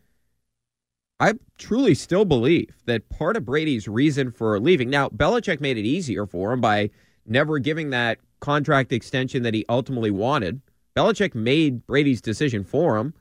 [1.20, 4.88] I truly still believe that part of Brady's reason for leaving.
[4.88, 6.88] Now, Belichick made it easier for him by
[7.26, 10.62] never giving that contract extension that he ultimately wanted.
[10.96, 13.12] Belichick made Brady's decision for him.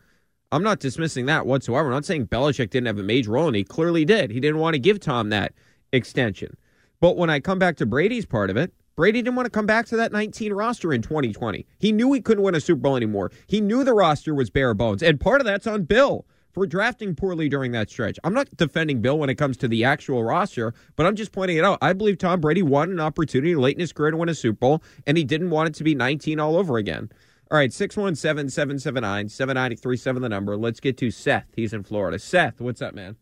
[0.52, 1.90] I'm not dismissing that whatsoever.
[1.90, 4.32] I'm not saying Belichick didn't have a major role, and he clearly did.
[4.32, 5.54] He didn't want to give Tom that
[5.92, 6.56] extension.
[7.02, 9.66] But when I come back to Brady's part of it, Brady didn't want to come
[9.66, 11.66] back to that 19 roster in 2020.
[11.78, 13.32] He knew he couldn't win a Super Bowl anymore.
[13.48, 15.04] He knew the roster was bare bones.
[15.04, 16.26] And part of that's on Bill
[16.60, 18.20] for drafting poorly during that stretch.
[18.22, 21.56] I'm not defending Bill when it comes to the actual roster, but I'm just pointing
[21.56, 21.78] it out.
[21.82, 24.58] I believe Tom Brady won an opportunity late in his career to win a Super
[24.58, 27.10] Bowl, and he didn't want it to be 19 all over again.
[27.50, 30.58] All right, 617 779 7937, the number.
[30.58, 31.48] Let's get to Seth.
[31.56, 32.20] He's in Florida.
[32.20, 33.16] Seth, what's up, man?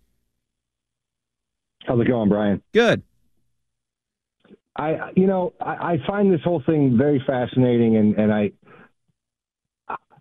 [1.85, 2.63] How's it going, Brian?
[2.73, 3.03] Good.
[4.75, 8.51] I, you know, I, I find this whole thing very fascinating, and and I,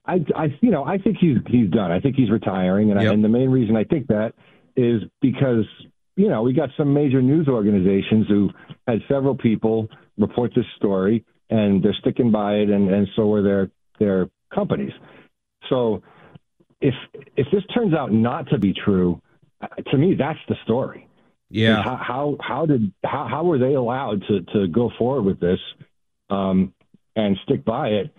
[0.07, 1.91] I, I, you know, I think he's he's done.
[1.91, 4.35] I think he's retiring, and I, and the main reason I think that
[4.77, 5.65] is because
[6.17, 8.51] you know we got some major news organizations who
[8.87, 13.43] had several people report this story, and they're sticking by it, and and so are
[13.43, 14.93] their their companies.
[15.69, 16.03] So
[16.81, 16.95] if
[17.37, 19.21] if this turns out not to be true,
[19.91, 21.09] to me that's the story.
[21.51, 21.83] Yeah.
[21.83, 25.61] How how, how did how, how were they allowed to to go forward with this
[26.31, 26.75] um,
[27.15, 28.15] and stick by it?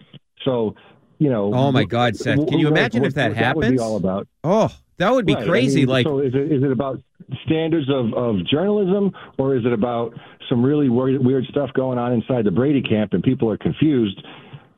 [0.46, 0.76] So
[1.20, 1.52] you know.
[1.54, 2.48] Oh, my God, Seth.
[2.48, 4.28] Can you imagine what- if that what That would be all about.
[4.44, 5.82] Oh, that would be Right, I crazy.
[5.82, 7.00] mean, like, so is it is it about
[7.46, 10.14] standards of, of journalism, or is it about
[10.50, 14.22] some really weird, weird stuff going on inside the Brady camp and people are confused?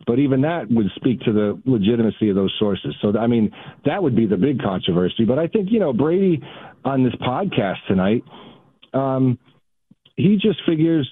[0.07, 2.95] But even that would speak to the legitimacy of those sources.
[3.01, 3.51] So, I mean,
[3.85, 5.23] that would be the big controversy.
[5.23, 6.41] But I think, you know, Brady
[6.83, 8.23] on this podcast tonight,
[8.93, 9.37] um,
[10.15, 11.07] he just figures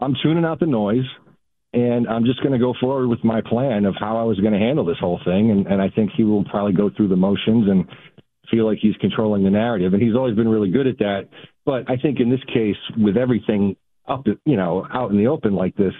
[0.00, 1.04] I'm tuning out the noise
[1.72, 4.52] and I'm just going to go forward with my plan of how I was going
[4.52, 5.50] to handle this whole thing.
[5.50, 7.86] And, and I think he will probably go through the motions and
[8.50, 9.92] feel like he's controlling the narrative.
[9.92, 11.28] And he's always been really good at that.
[11.64, 13.76] But I think in this case, with everything
[14.08, 15.92] up, you know, out in the open like this,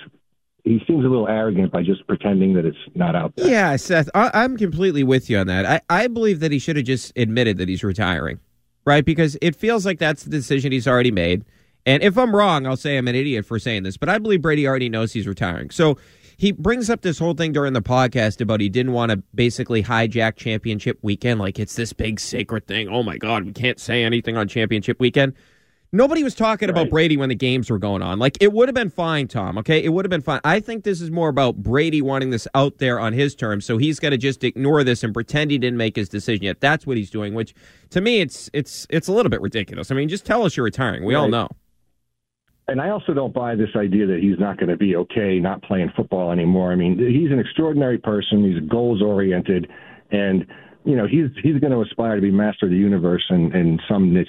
[0.65, 3.49] he seems a little arrogant by just pretending that it's not out there.
[3.49, 5.65] Yeah, Seth, I, am completely with you on that.
[5.65, 8.41] I, I believe that he should have just admitted that he's retiring,
[8.85, 9.05] right?
[9.05, 11.45] Because it feels like that's the decision he's already made.
[11.87, 14.43] And if I'm wrong, I'll say I'm an idiot for saying this, but I believe
[14.43, 15.71] Brady already knows he's retiring.
[15.71, 15.97] So
[16.37, 19.83] he brings up this whole thing during the podcast about he didn't want to basically
[19.83, 21.41] hijack championship weekend.
[21.41, 22.89] Like it's this big sacred thing.
[22.89, 25.35] Oh my God, we can't say anything on championship weekend.
[25.93, 26.77] Nobody was talking right.
[26.77, 28.19] about Brady when the games were going on.
[28.19, 29.57] Like it would have been fine, Tom.
[29.59, 30.41] Okay, it would have been fine.
[30.45, 33.79] I think this is more about Brady wanting this out there on his terms, so
[33.79, 36.61] he's going to just ignore this and pretend he didn't make his decision yet.
[36.61, 37.33] That's what he's doing.
[37.35, 37.55] Which,
[37.91, 39.91] to me, it's it's it's a little bit ridiculous.
[39.91, 41.05] I mean, just tell us you're retiring.
[41.05, 41.21] We right.
[41.21, 41.49] all know.
[42.69, 45.63] And I also don't buy this idea that he's not going to be okay not
[45.63, 46.73] playing football anymore.
[46.73, 48.45] I mean, he's an extraordinary person.
[48.45, 49.71] He's goals oriented,
[50.11, 50.47] and
[50.85, 53.79] you know he's he's going to aspire to be master of the universe in, in
[53.89, 54.29] some niche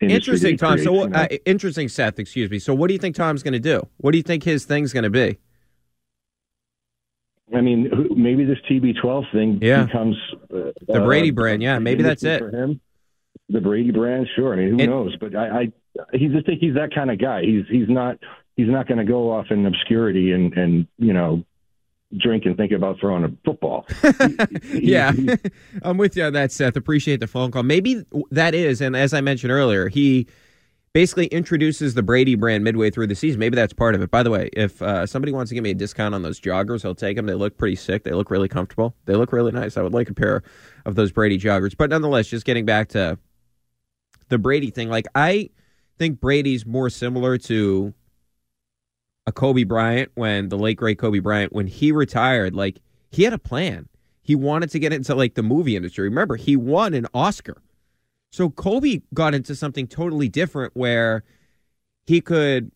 [0.00, 0.74] Interesting, Tom.
[0.74, 2.18] Creates, so, uh, interesting, Seth.
[2.18, 2.58] Excuse me.
[2.58, 3.86] So, what do you think Tom's going to do?
[3.98, 5.38] What do you think his thing's going to be?
[7.54, 9.84] I mean, maybe this TB12 thing yeah.
[9.84, 10.16] becomes
[10.54, 11.62] uh, the Brady brand.
[11.62, 12.80] Yeah, maybe that's it for him.
[13.48, 14.52] The Brady brand, sure.
[14.52, 15.16] I mean, who it, knows?
[15.16, 15.72] But I, I,
[16.12, 17.42] he's just think he's that kind of guy.
[17.42, 18.18] He's he's not
[18.56, 21.44] he's not going to go off in obscurity and and you know
[22.18, 23.86] drink and think about throwing a football.
[24.74, 25.12] yeah,
[25.82, 26.76] I'm with you on that, Seth.
[26.76, 27.62] Appreciate the phone call.
[27.62, 30.26] Maybe that is, and as I mentioned earlier, he
[30.92, 33.38] basically introduces the Brady brand midway through the season.
[33.38, 34.10] Maybe that's part of it.
[34.10, 36.84] By the way, if uh, somebody wants to give me a discount on those joggers,
[36.84, 37.26] I'll take them.
[37.26, 38.02] They look pretty sick.
[38.02, 38.96] They look really comfortable.
[39.04, 39.76] They look really nice.
[39.76, 40.42] I would like a pair
[40.84, 41.76] of those Brady joggers.
[41.76, 43.18] But nonetheless, just getting back to
[44.28, 45.50] the Brady thing, like I
[46.00, 47.92] think Brady's more similar to
[49.26, 52.80] a Kobe Bryant when the late great Kobe Bryant when he retired, like
[53.10, 53.86] he had a plan.
[54.22, 56.08] He wanted to get into like the movie industry.
[56.08, 57.60] Remember, he won an Oscar.
[58.32, 61.22] So Kobe got into something totally different where
[62.06, 62.72] he could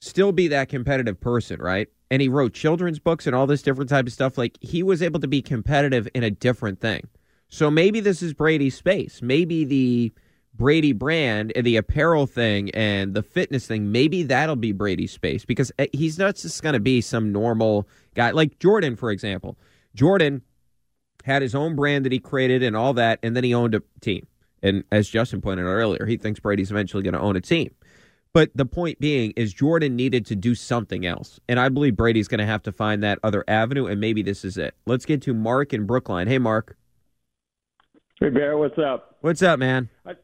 [0.00, 1.86] still be that competitive person, right?
[2.10, 4.36] And he wrote children's books and all this different type of stuff.
[4.36, 7.08] Like he was able to be competitive in a different thing.
[7.48, 9.22] So maybe this is Brady's space.
[9.22, 10.12] Maybe the
[10.54, 15.44] Brady brand and the apparel thing and the fitness thing, maybe that'll be Brady's space
[15.44, 19.56] because eh, he's not just going to be some normal guy like Jordan, for example.
[19.94, 20.42] Jordan
[21.24, 23.82] had his own brand that he created and all that, and then he owned a
[24.00, 24.26] team.
[24.62, 27.74] And as Justin pointed out earlier, he thinks Brady's eventually going to own a team.
[28.32, 31.38] But the point being is Jordan needed to do something else.
[31.48, 34.44] And I believe Brady's going to have to find that other avenue, and maybe this
[34.44, 34.74] is it.
[34.86, 36.28] Let's get to Mark in Brookline.
[36.28, 36.76] Hey, Mark.
[38.20, 39.16] Hey, Bear, what's up?
[39.20, 39.90] What's up, man?
[40.06, 40.16] I-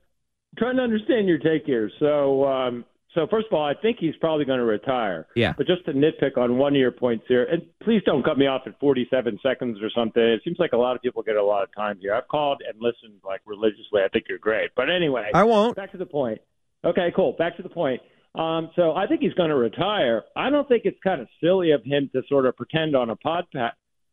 [0.56, 1.90] trying to understand your take here.
[1.98, 2.84] So, um,
[3.14, 5.26] so first of all, I think he's probably going to retire.
[5.34, 5.54] Yeah.
[5.56, 8.46] But just to nitpick on one of your points here, and please don't cut me
[8.46, 10.22] off at 47 seconds or something.
[10.22, 12.14] It seems like a lot of people get a lot of time here.
[12.14, 14.02] I've called and listened like religiously.
[14.04, 14.70] I think you're great.
[14.76, 15.76] But anyway, I won't.
[15.76, 16.40] Back to the point.
[16.84, 17.32] Okay, cool.
[17.32, 18.00] Back to the point.
[18.34, 20.22] Um, so I think he's going to retire.
[20.36, 23.16] I don't think it's kind of silly of him to sort of pretend on a
[23.16, 23.46] pod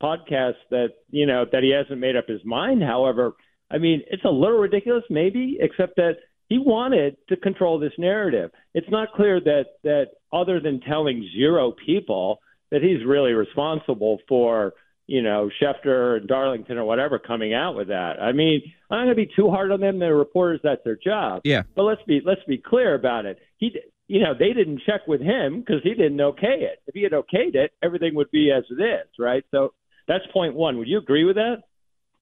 [0.01, 2.81] podcast that you know that he hasn't made up his mind.
[2.81, 3.33] However,
[3.71, 6.17] I mean, it's a little ridiculous, maybe, except that
[6.49, 8.51] he wanted to control this narrative.
[8.73, 12.39] It's not clear that that other than telling zero people
[12.71, 14.73] that he's really responsible for,
[15.07, 18.21] you know, Schefter and Darlington or whatever coming out with that.
[18.21, 19.99] I mean, I'm not going to be too hard on them.
[19.99, 21.41] They're reporters; that's their job.
[21.43, 21.63] Yeah.
[21.75, 23.39] But let's be let's be clear about it.
[23.57, 23.75] He,
[24.07, 26.79] you know, they didn't check with him because he didn't okay it.
[26.85, 29.43] If he had okayed it, everything would be as it is, right?
[29.49, 29.73] So
[30.07, 30.77] that's point one.
[30.77, 31.63] Would you agree with that?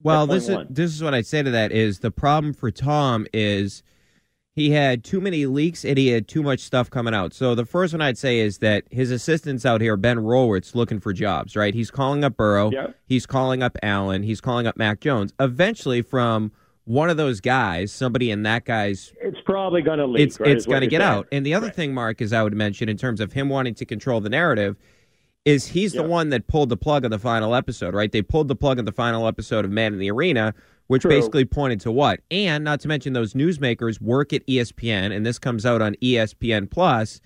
[0.03, 3.25] Well, this is this is what I'd say to that is the problem for Tom
[3.33, 3.83] is
[4.55, 7.33] he had too many leaks and he had too much stuff coming out.
[7.33, 10.99] So the first one I'd say is that his assistants out here, Ben Rawitz, looking
[10.99, 11.73] for jobs, right?
[11.73, 12.69] He's calling up Burrow.
[12.71, 12.87] Yeah.
[13.05, 14.21] He's calling up Allen.
[14.21, 15.33] He's calling up Mac Jones.
[15.39, 16.51] Eventually, from
[16.85, 19.11] one of those guys, somebody in that guy's.
[19.21, 20.27] It's probably going to leak.
[20.27, 21.11] It's, right, it's going to get saying.
[21.11, 21.27] out.
[21.31, 21.75] And the other right.
[21.75, 24.77] thing, Mark, is I would mention in terms of him wanting to control the narrative
[25.45, 26.01] is he's Yeah.
[26.03, 28.11] the one that pulled the plug on the final episode, right?
[28.11, 30.53] They pulled the plug on the final episode of Man in the Arena,
[30.87, 31.11] which True.
[31.11, 32.21] basically pointed to what?
[32.31, 36.67] And not to mention those newsmakers work at ESPN, and this comes out on ESPN
[36.69, 37.19] Plus,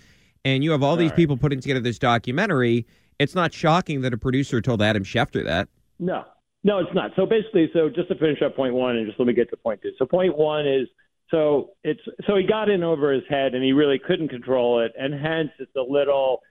[0.46, 1.18] and you have all these Right.
[1.18, 2.86] people putting together this documentary.
[3.20, 5.68] It's not shocking that a producer told Adam Schefter that.
[6.00, 6.24] No,
[6.64, 7.12] no, it's not.
[7.16, 9.58] So basically, so just to finish up point one, and just let me get to
[9.58, 9.92] point two.
[9.98, 10.88] So point one is
[11.30, 14.94] So it's so he got in over his head and he really couldn't control it,
[14.98, 16.42] and hence it's a little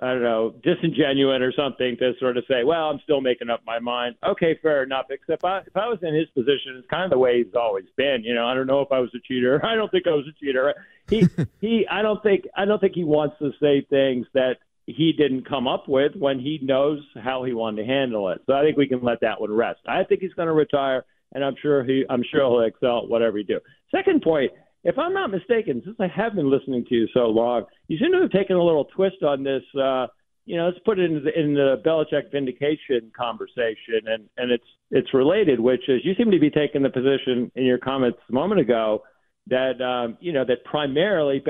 [0.00, 3.62] I don't know, disingenuous or something to sort of say, well, I'm still making up
[3.66, 4.16] my mind.
[4.26, 5.06] Okay, fair enough.
[5.10, 7.86] Except I, if I was in his position, it's kind of the way he's always
[7.96, 8.22] been.
[8.22, 9.64] You know, I don't know if I was a cheater.
[9.66, 10.74] I don't think I was a cheater.
[11.08, 11.26] He,
[11.60, 15.48] he, I don't think, I don't think he wants to say things that he didn't
[15.48, 18.40] come up with when he knows how he wanted to handle it.
[18.46, 19.80] So I think we can let that one rest.
[19.86, 23.08] I think he's going to retire, and I'm sure he, I'm sure he'll excel at
[23.08, 23.60] whatever he do.
[23.90, 24.52] Second point,
[24.84, 28.12] if I'm not mistaken, since I have been listening to you so long, you seem
[28.12, 29.62] to have taken a little twist on this.
[29.74, 30.06] Uh,
[30.44, 34.64] you know, let's put it in the, in the Belichick vindication conversation, and and it's
[34.90, 38.32] it's related, which is you seem to be taking the position in your comments a
[38.32, 39.02] moment ago
[39.48, 41.42] that um, you know that primarily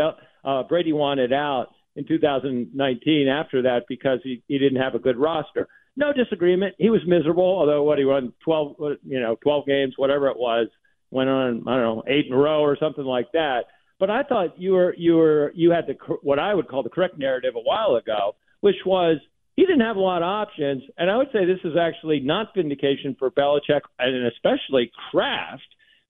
[0.45, 5.17] uh, Brady wanted out in 2019 after that because he he didn't have a good
[5.17, 5.69] roster.
[5.97, 6.77] No disagreement.
[6.79, 8.77] He was miserable, although what he won 12
[9.07, 10.69] you know 12 games, whatever it was
[11.11, 13.65] went on I don't know eight in a row or something like that.
[13.99, 16.91] But I thought you were you were you had the what I would call the
[16.91, 19.19] correct narrative a while ago, which was
[19.57, 22.55] he didn't have a lot of options, and I would say this is actually not
[22.55, 25.67] vindication for Belichick and especially Kraft.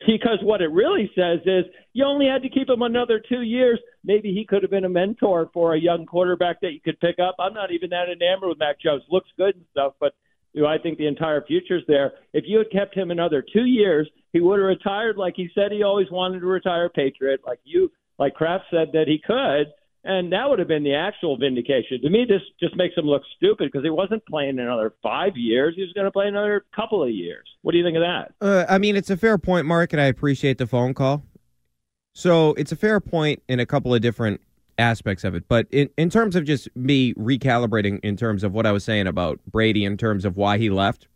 [0.07, 3.80] Because what it really says is you only had to keep him another two years.
[4.05, 7.16] Maybe he could have been a mentor for a young quarterback that you could pick
[7.18, 7.34] up.
[7.40, 9.03] I'm not even that enamored with Mac Jones.
[9.11, 10.14] Looks good and stuff, but
[10.59, 12.12] do I think the entire future's there.
[12.32, 15.72] If you had kept him another two years, he would have retired like he said
[15.72, 19.72] he always wanted to retire Patriot, like you, like Kraft said that he could,
[20.04, 22.00] and that would have been the actual vindication.
[22.02, 25.74] To me, this just makes him look stupid because he wasn't playing another five years;
[25.76, 27.46] he was going to play another couple of years.
[27.62, 28.34] What do you think of that?
[28.40, 31.22] Uh, I mean, it's a fair point, Mark, and I appreciate the phone call.
[32.14, 34.40] So it's a fair point in a couple of different
[34.79, 35.45] aspects of it.
[35.49, 39.07] But in, in terms of just me recalibrating in terms of what I was saying
[39.07, 41.09] about Brady in terms of why he left,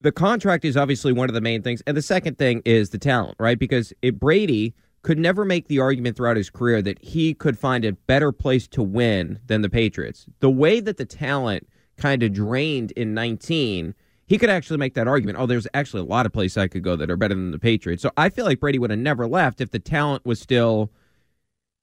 [0.00, 1.82] the contract is obviously one of the main things.
[1.86, 3.58] And the second thing is the talent, right?
[3.58, 7.84] Because it, Brady could never make the argument throughout his career that he could find
[7.84, 10.26] a better place to win than the Patriots.
[10.40, 13.94] The way that the talent kind of drained in 19
[14.30, 15.38] he could actually make that argument.
[15.40, 17.58] Oh, there's actually a lot of places I could go that are better than the
[17.58, 18.00] Patriots.
[18.00, 20.92] So I feel like Brady would have never left if the talent was still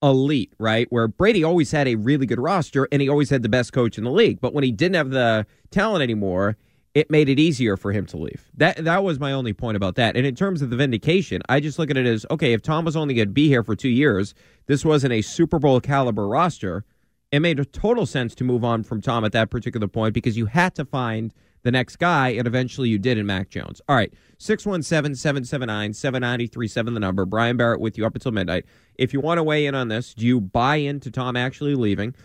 [0.03, 0.87] elite, right?
[0.89, 3.97] Where Brady always had a really good roster and he always had the best coach
[3.97, 4.39] in the league.
[4.39, 6.57] But when he didn't have the talent anymore,
[6.93, 8.49] it made it easier for him to leave.
[8.55, 10.15] That that was my only point about that.
[10.15, 12.85] And in terms of the vindication, I just look at it as okay, if Tom
[12.85, 14.33] was only going to be here for 2 years,
[14.65, 16.85] this wasn't a Super Bowl caliber roster.
[17.31, 20.37] It made a total sense to move on from Tom at that particular point because
[20.37, 21.33] you had to find
[21.63, 23.81] the next guy, and eventually you did in Mac Jones.
[23.87, 27.25] All right, 617 779 7937, the number.
[27.25, 28.65] Brian Barrett with you up until midnight.
[28.95, 32.15] If you want to weigh in on this, do you buy into Tom actually leaving?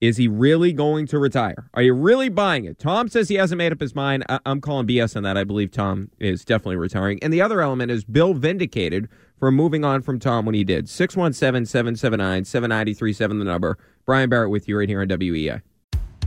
[0.00, 1.70] Is he really going to retire?
[1.72, 2.78] Are you really buying it?
[2.78, 4.24] Tom says he hasn't made up his mind.
[4.28, 5.38] I- am calling BS on that.
[5.38, 7.18] I believe Tom is definitely retiring.
[7.22, 9.08] And the other element is Bill vindicated
[9.38, 10.90] for moving on from Tom when he did.
[10.90, 13.78] 617 779 7937, the number.
[14.04, 15.62] Brian Barrett with you right here on WEEI.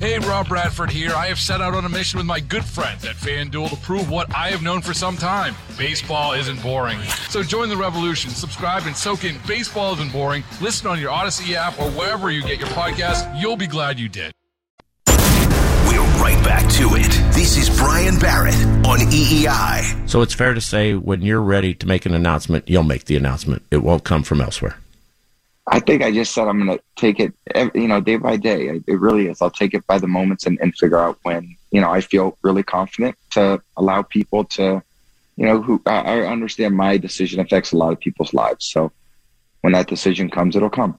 [0.00, 1.12] Hey, Rob Bradford here.
[1.12, 4.08] I have set out on a mission with my good friends at FanDuel to prove
[4.08, 6.98] what I have known for some time baseball isn't boring.
[7.28, 10.42] So join the revolution, subscribe, and soak in Baseball Isn't Boring.
[10.62, 13.38] Listen on your Audacy app or wherever you get your podcast.
[13.38, 14.32] You'll be glad you did.
[15.06, 17.10] We're right back to it.
[17.34, 18.54] This is Brian Barrett
[18.86, 20.08] on WEEI.
[20.08, 23.16] So it's fair to say when you're ready to make an announcement, you'll make the
[23.16, 23.64] announcement.
[23.70, 24.78] It won't come from elsewhere.
[25.72, 27.32] I think I just said I'm going to take it,
[27.76, 28.82] you know, day by day.
[28.88, 29.40] It really is.
[29.40, 32.36] I'll take it by the moments and, and figure out when, you know, I feel
[32.42, 34.82] really confident to allow people to,
[35.36, 38.66] you know, who I, I understand my decision affects a lot of people's lives.
[38.66, 38.90] So
[39.60, 40.98] when that decision comes, it'll come.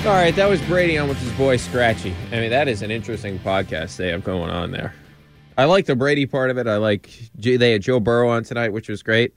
[0.00, 2.16] All right, that was Brady on with his boy Scratchy.
[2.32, 4.92] I mean, that is an interesting podcast they have going on there.
[5.56, 6.66] I like the Brady part of it.
[6.66, 9.32] I like they had Joe Burrow on tonight, which was great.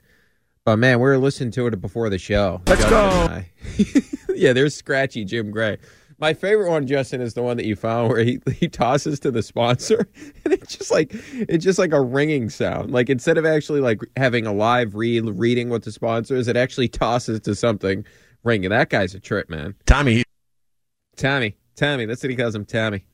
[0.76, 2.60] Man, we were listening to it before the show.
[2.66, 3.44] Let's Justin
[4.26, 4.34] go.
[4.34, 5.78] yeah, there's scratchy Jim Gray.
[6.20, 9.30] My favorite one, Justin, is the one that you found where he, he tosses to
[9.30, 10.08] the sponsor,
[10.44, 12.90] and it's just like it's just like a ringing sound.
[12.90, 16.56] Like instead of actually like having a live read reading what the sponsor is, it
[16.56, 18.04] actually tosses to something
[18.42, 18.70] ringing.
[18.70, 19.76] That guy's a trip, man.
[19.86, 20.24] Tommy,
[21.16, 22.04] Tommy, Tommy.
[22.04, 23.04] That's what he calls him, Tommy.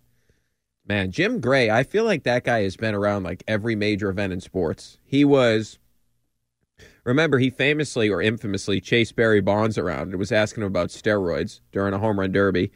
[0.86, 1.70] Man, Jim Gray.
[1.70, 4.98] I feel like that guy has been around like every major event in sports.
[5.04, 5.78] He was.
[7.04, 11.60] Remember, he famously or infamously chased Barry Bonds around and was asking him about steroids
[11.70, 12.72] during a home run derby.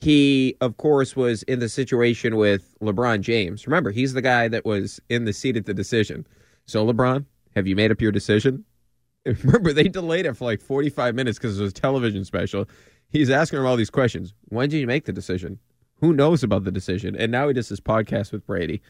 [0.00, 3.66] He, of course, was in the situation with LeBron James.
[3.66, 6.26] Remember, he's the guy that was in the seat at the decision.
[6.66, 7.24] So, LeBron,
[7.54, 8.64] have you made up your decision?
[9.24, 12.68] Remember, they delayed it for like 45 minutes because it was a television special.
[13.08, 14.34] He's asking him all these questions.
[14.48, 15.58] When did you make the decision?
[16.00, 17.16] Who knows about the decision?
[17.16, 18.82] And now he does this podcast with Brady.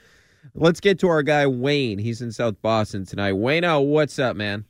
[0.54, 1.98] Let's get to our guy, Wayne.
[1.98, 3.34] He's in South Boston tonight.
[3.34, 4.64] Wayne, what's up, man?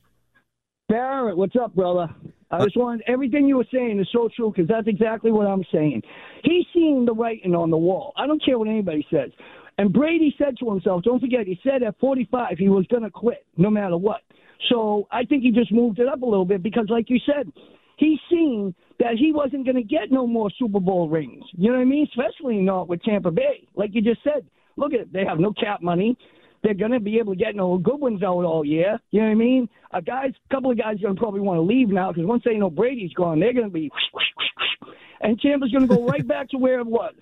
[0.89, 2.07] Barrett, what's up, brother?
[2.49, 5.45] I uh, just wanted everything you were saying is so true because that's exactly what
[5.45, 6.01] I'm saying.
[6.45, 8.13] He's seeing the writing on the wall.
[8.15, 9.31] I don't care what anybody says.
[9.77, 13.09] And Brady said to himself, don't forget, he said at 45 he was going to
[13.09, 14.21] quit no matter what.
[14.69, 17.51] So I think he just moved it up a little bit because, like you said,
[17.97, 21.43] he's seen that he wasn't going to get no more Super Bowl rings.
[21.51, 22.07] You know what I mean?
[22.09, 23.67] Especially not with Tampa Bay.
[23.75, 24.45] Like you just said,
[24.77, 25.13] look at it.
[25.13, 26.17] They have no cap money.
[26.67, 28.99] They're going to be able to get no good ones out all year.
[29.11, 29.69] You know what I mean?
[29.91, 32.25] A guys, a couple of guys are going to probably want to leave now because
[32.27, 33.89] once they know Brady's gone, they're going to be,
[35.21, 37.13] and Tampa's going to go right back to where it was.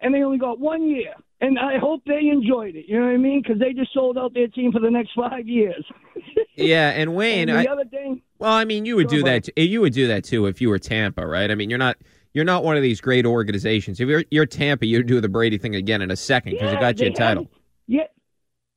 [0.00, 2.84] And they only got one year, and I hope they enjoyed it.
[2.86, 3.42] You know what I mean?
[3.42, 5.84] Because they just sold out their team for the next five years.
[6.54, 8.22] yeah, and Wayne, and the I, other thing.
[8.38, 9.48] well, I mean, you would do that.
[9.58, 11.50] You would do that too if you were Tampa, right?
[11.50, 11.96] I mean, you're not.
[12.32, 13.98] You're not one of these great organizations.
[13.98, 16.78] If you're, you're Tampa, you'd do the Brady thing again in a second because Yeah,
[16.78, 17.44] it got you a title.
[17.44, 17.50] had-
[17.88, 18.02] yeah,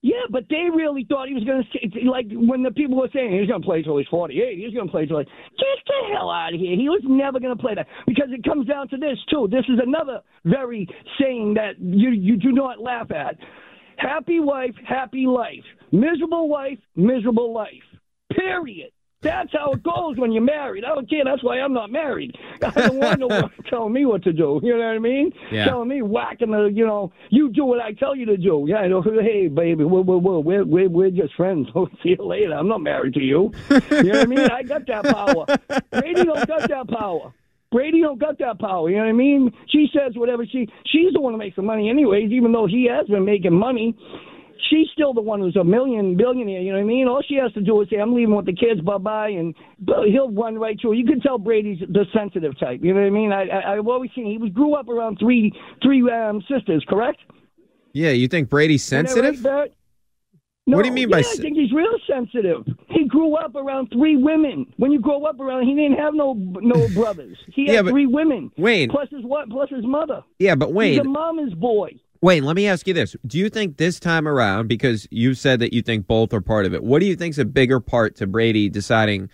[0.02, 3.38] yeah, but they really thought he was going to like when the people were saying
[3.38, 4.58] he's going to play till he's forty eight.
[4.58, 6.76] He's going to play till like get the hell out of here.
[6.76, 9.48] He was never going to play that because it comes down to this too.
[9.52, 10.88] This is another very
[11.20, 13.38] saying that you you do not laugh at.
[13.98, 15.64] Happy wife, happy life.
[15.92, 17.70] Miserable wife, miserable life.
[18.36, 18.92] Period.
[19.22, 20.84] That's how it goes when you're married.
[20.84, 21.24] I don't care.
[21.24, 22.36] That's why I'm not married.
[22.64, 24.60] I don't want no one telling me what to do.
[24.64, 25.32] You know what I mean?
[25.52, 25.66] Yeah.
[25.66, 28.66] Telling me whacking the, you know, you do what I tell you to do.
[28.68, 29.04] Yeah, I know.
[29.04, 31.68] Hey, baby, we're, we're, we're, we're, we're, we're just friends.
[32.04, 32.54] See you later.
[32.54, 33.52] I'm not married to you.
[33.70, 34.40] You know what I mean?
[34.40, 35.46] I got that power.
[35.92, 37.34] Brady don't got that power.
[37.72, 38.90] Brady don't got that power.
[38.90, 39.52] You know what I mean?
[39.70, 40.68] She says whatever she.
[40.88, 42.32] She's the one who makes the money, anyways.
[42.32, 43.96] Even though he has been making money,
[44.70, 46.62] she's still the one who's a million billionaire.
[46.62, 47.08] You know what I mean?
[47.08, 48.82] All she has to do is say, "I'm leaving with the kids.
[48.82, 49.56] Bye bye," and
[50.08, 50.94] he'll run right through.
[50.94, 52.80] You can tell Brady's the sensitive type.
[52.84, 53.32] You know what I mean?
[53.32, 55.52] I, I I've always seen he was grew up around three
[55.84, 56.86] three um, sisters.
[56.88, 57.20] Correct?
[57.94, 59.44] Yeah, you think Brady's I right, sensitive?
[59.44, 59.74] Barrett?
[60.66, 62.64] What do you mean by yeah, sen- I think he's real sensitive.
[62.90, 64.72] He grew up around three women.
[64.78, 67.38] When you grow up around, he didn't have no no brothers.
[67.54, 68.52] He had Yeah, but- three women.
[68.58, 68.90] Wayne.
[68.90, 69.50] plus his what?
[69.50, 70.22] Plus his mother.
[70.40, 72.00] Yeah, but Wayne, he's a mama's boy.
[72.22, 75.60] Wayne, let me ask you this: Do you think this time around, because you said
[75.60, 78.16] that you think both are part of it, what do you think's a bigger part
[78.18, 79.30] to Brady deciding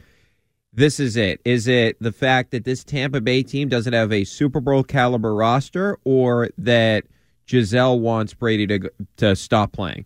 [0.74, 1.42] this is it?
[1.44, 5.36] Is it the fact that this Tampa Bay team doesn't have a Super Bowl caliber
[5.36, 7.04] roster, or that
[7.46, 10.06] Gisele wants Brady to to stop playing?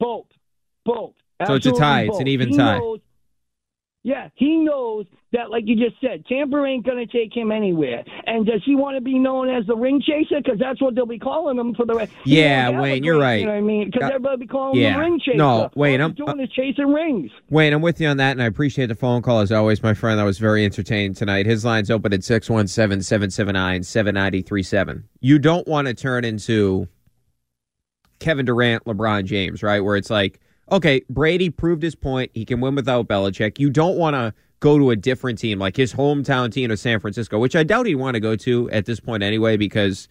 [0.00, 0.28] Both.
[0.84, 1.14] Both.
[1.46, 2.02] So it's a Absolutely tie.
[2.04, 2.78] It's an even He tie.
[2.78, 3.00] knows-
[4.04, 8.04] yeah, he knows that, like you just said, Tampa ain't going to take him anywhere.
[8.26, 10.40] And does he want to be known as the ring chaser?
[10.42, 12.12] Because that's what they'll be calling him for the rest.
[12.24, 13.40] Yeah, have a Wayne, you're right.
[13.40, 13.90] You know what I mean?
[13.90, 14.92] Because Uh, everybody be calling him yeah.
[14.94, 15.38] the ring chaser.
[15.38, 17.30] No, Wayne, I'm- doing is chasing rings.
[17.50, 19.94] Wayne, I'm with you on that, and I appreciate the phone call as always, my
[19.94, 20.18] friend.
[20.18, 21.46] That was very entertaining tonight.
[21.46, 25.04] His line's open at 617 779 7937.
[25.20, 26.88] You don't want to turn into
[28.18, 29.80] Kevin Durant, LeBron James, right?
[29.80, 30.38] Where it's like,
[30.70, 32.30] okay, Brady proved his point.
[32.34, 33.58] He can win without Belichick.
[33.58, 34.32] You don't want to
[34.62, 37.86] go to a different team, like his hometown team of San Francisco, which I doubt
[37.86, 40.06] he'd want to go to at this point anyway, because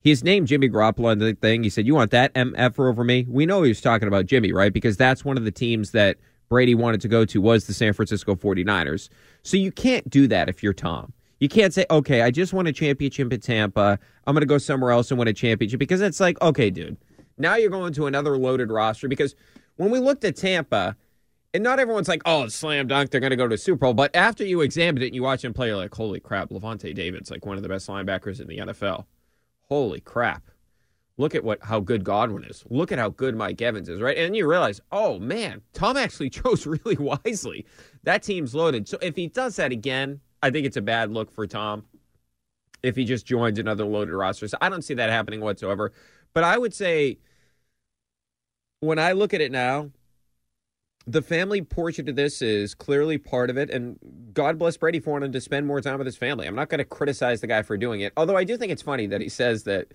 [0.00, 1.64] his name Jimmy Garoppolo and the thing.
[1.64, 3.26] He said, You want that MF over me?
[3.28, 4.72] We know he was talking about Jimmy, right?
[4.72, 6.18] Because that's one of the teams that
[6.48, 9.08] Brady wanted to go to was the San Francisco 49ers.
[9.42, 11.12] So you can't do that if you're Tom.
[11.40, 13.98] You can't say, okay, I just won a championship at Tampa.
[14.26, 16.96] I'm going to go somewhere else and win a championship because it's like, okay, dude,
[17.38, 19.08] now you're going to another loaded roster.
[19.08, 19.34] Because
[19.76, 20.96] when we looked at Tampa,
[21.52, 23.94] and not everyone's like, oh, slam dunk, they're going to go to Super Bowl.
[23.94, 26.94] But after you examined it and you watch him play, you're like, holy crap, Lavonte
[26.94, 29.06] David's like one of the best linebackers in the NFL.
[29.68, 30.50] Holy crap.
[31.16, 32.64] Look at what how good Godwin is.
[32.70, 34.16] Look at how good Mike Evans is, right?
[34.16, 37.66] And you realize, oh man, Tom actually chose really wisely.
[38.04, 38.88] That team's loaded.
[38.88, 41.84] So if he does that again, I think it's a bad look for Tom.
[42.82, 45.92] If he just joins another loaded roster, so I don't see that happening whatsoever.
[46.32, 47.18] But I would say
[48.80, 49.90] when I look at it now,
[51.06, 53.98] the family portion of this is clearly part of it, and
[54.32, 56.46] God bless Brady for wanting to spend more time with his family.
[56.46, 58.82] I'm not going to criticize the guy for doing it, although I do think it's
[58.82, 59.88] funny that he says that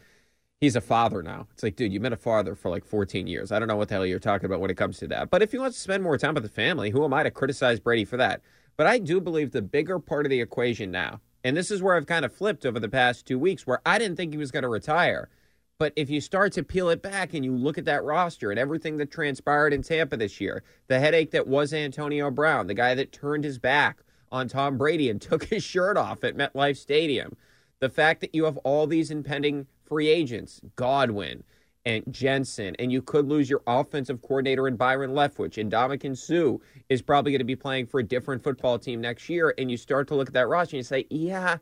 [0.60, 1.48] he's a father now.
[1.54, 3.52] It's like, dude, you've been a father for like 14 years.
[3.52, 5.30] I don't know what the hell you're talking about when it comes to that.
[5.30, 7.32] But if he wants to spend more time with the family, who am I to
[7.32, 8.42] criticize Brady for that?
[8.78, 11.96] But I do believe the bigger part of the equation now, and this is where
[11.96, 14.52] I've kind of flipped over the past two weeks, where I didn't think he was
[14.52, 15.30] going to retire.
[15.78, 18.60] But if you start to peel it back and you look at that roster and
[18.60, 22.96] everything that transpired in Tampa this year, the headache that was Antonio Brown, the guy
[22.96, 27.36] that turned his back on Tom Brady and took his shirt off at MetLife Stadium,
[27.80, 31.44] the fact that you have all these impending free agents, Godwin
[31.86, 36.58] and Jensen, and you could lose your offensive coordinator in Byron Leftwich, and Ndamukong Suh
[36.90, 39.78] is probably going to be playing for a different football team next year, and you
[39.78, 41.58] start to look at that roster and you say, yeah,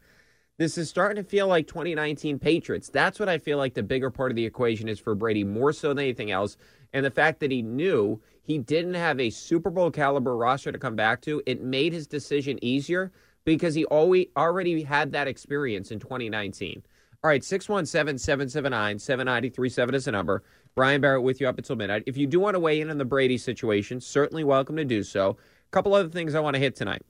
[0.58, 2.90] this is starting to feel like 2019 Patriots.
[2.90, 5.74] That's what I feel like the bigger part of the equation is for Brady, more
[5.74, 6.58] so than anything else.
[6.94, 10.78] And the fact that he knew he didn't have a Super Bowl caliber roster to
[10.78, 13.12] come back to, it made his decision easier
[13.46, 16.84] because he always already had that experience in 2019.
[17.24, 20.44] All right, 617 779 7937 is the number.
[20.76, 22.04] Brian Barrett with you up until midnight.
[22.06, 25.04] If you do want to weigh in on the Brady situation, certainly welcome to do
[25.04, 25.30] so.
[25.32, 27.02] A couple other things I want to hit tonight.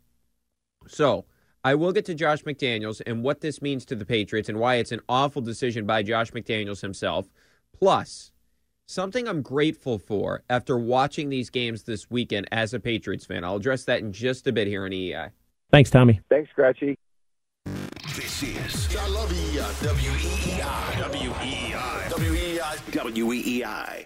[0.88, 1.26] So,
[1.66, 4.76] I will get to Josh McDaniels and what this means to the Patriots and why
[4.76, 7.30] it's an awful decision by Josh McDaniels himself.
[7.80, 8.34] Plus,
[8.86, 13.46] something I'm grateful for after watching these games this weekend as a Patriots fan.
[13.46, 15.32] I'll address that in just a bit here on WEEI.
[15.72, 16.20] Thanks, Tommy.
[16.30, 16.98] Thanks, Scratchy.
[18.14, 19.64] This is I love WEEI.
[21.14, 21.44] WEEI.
[22.12, 22.84] WEEI.
[23.24, 24.06] WEEI.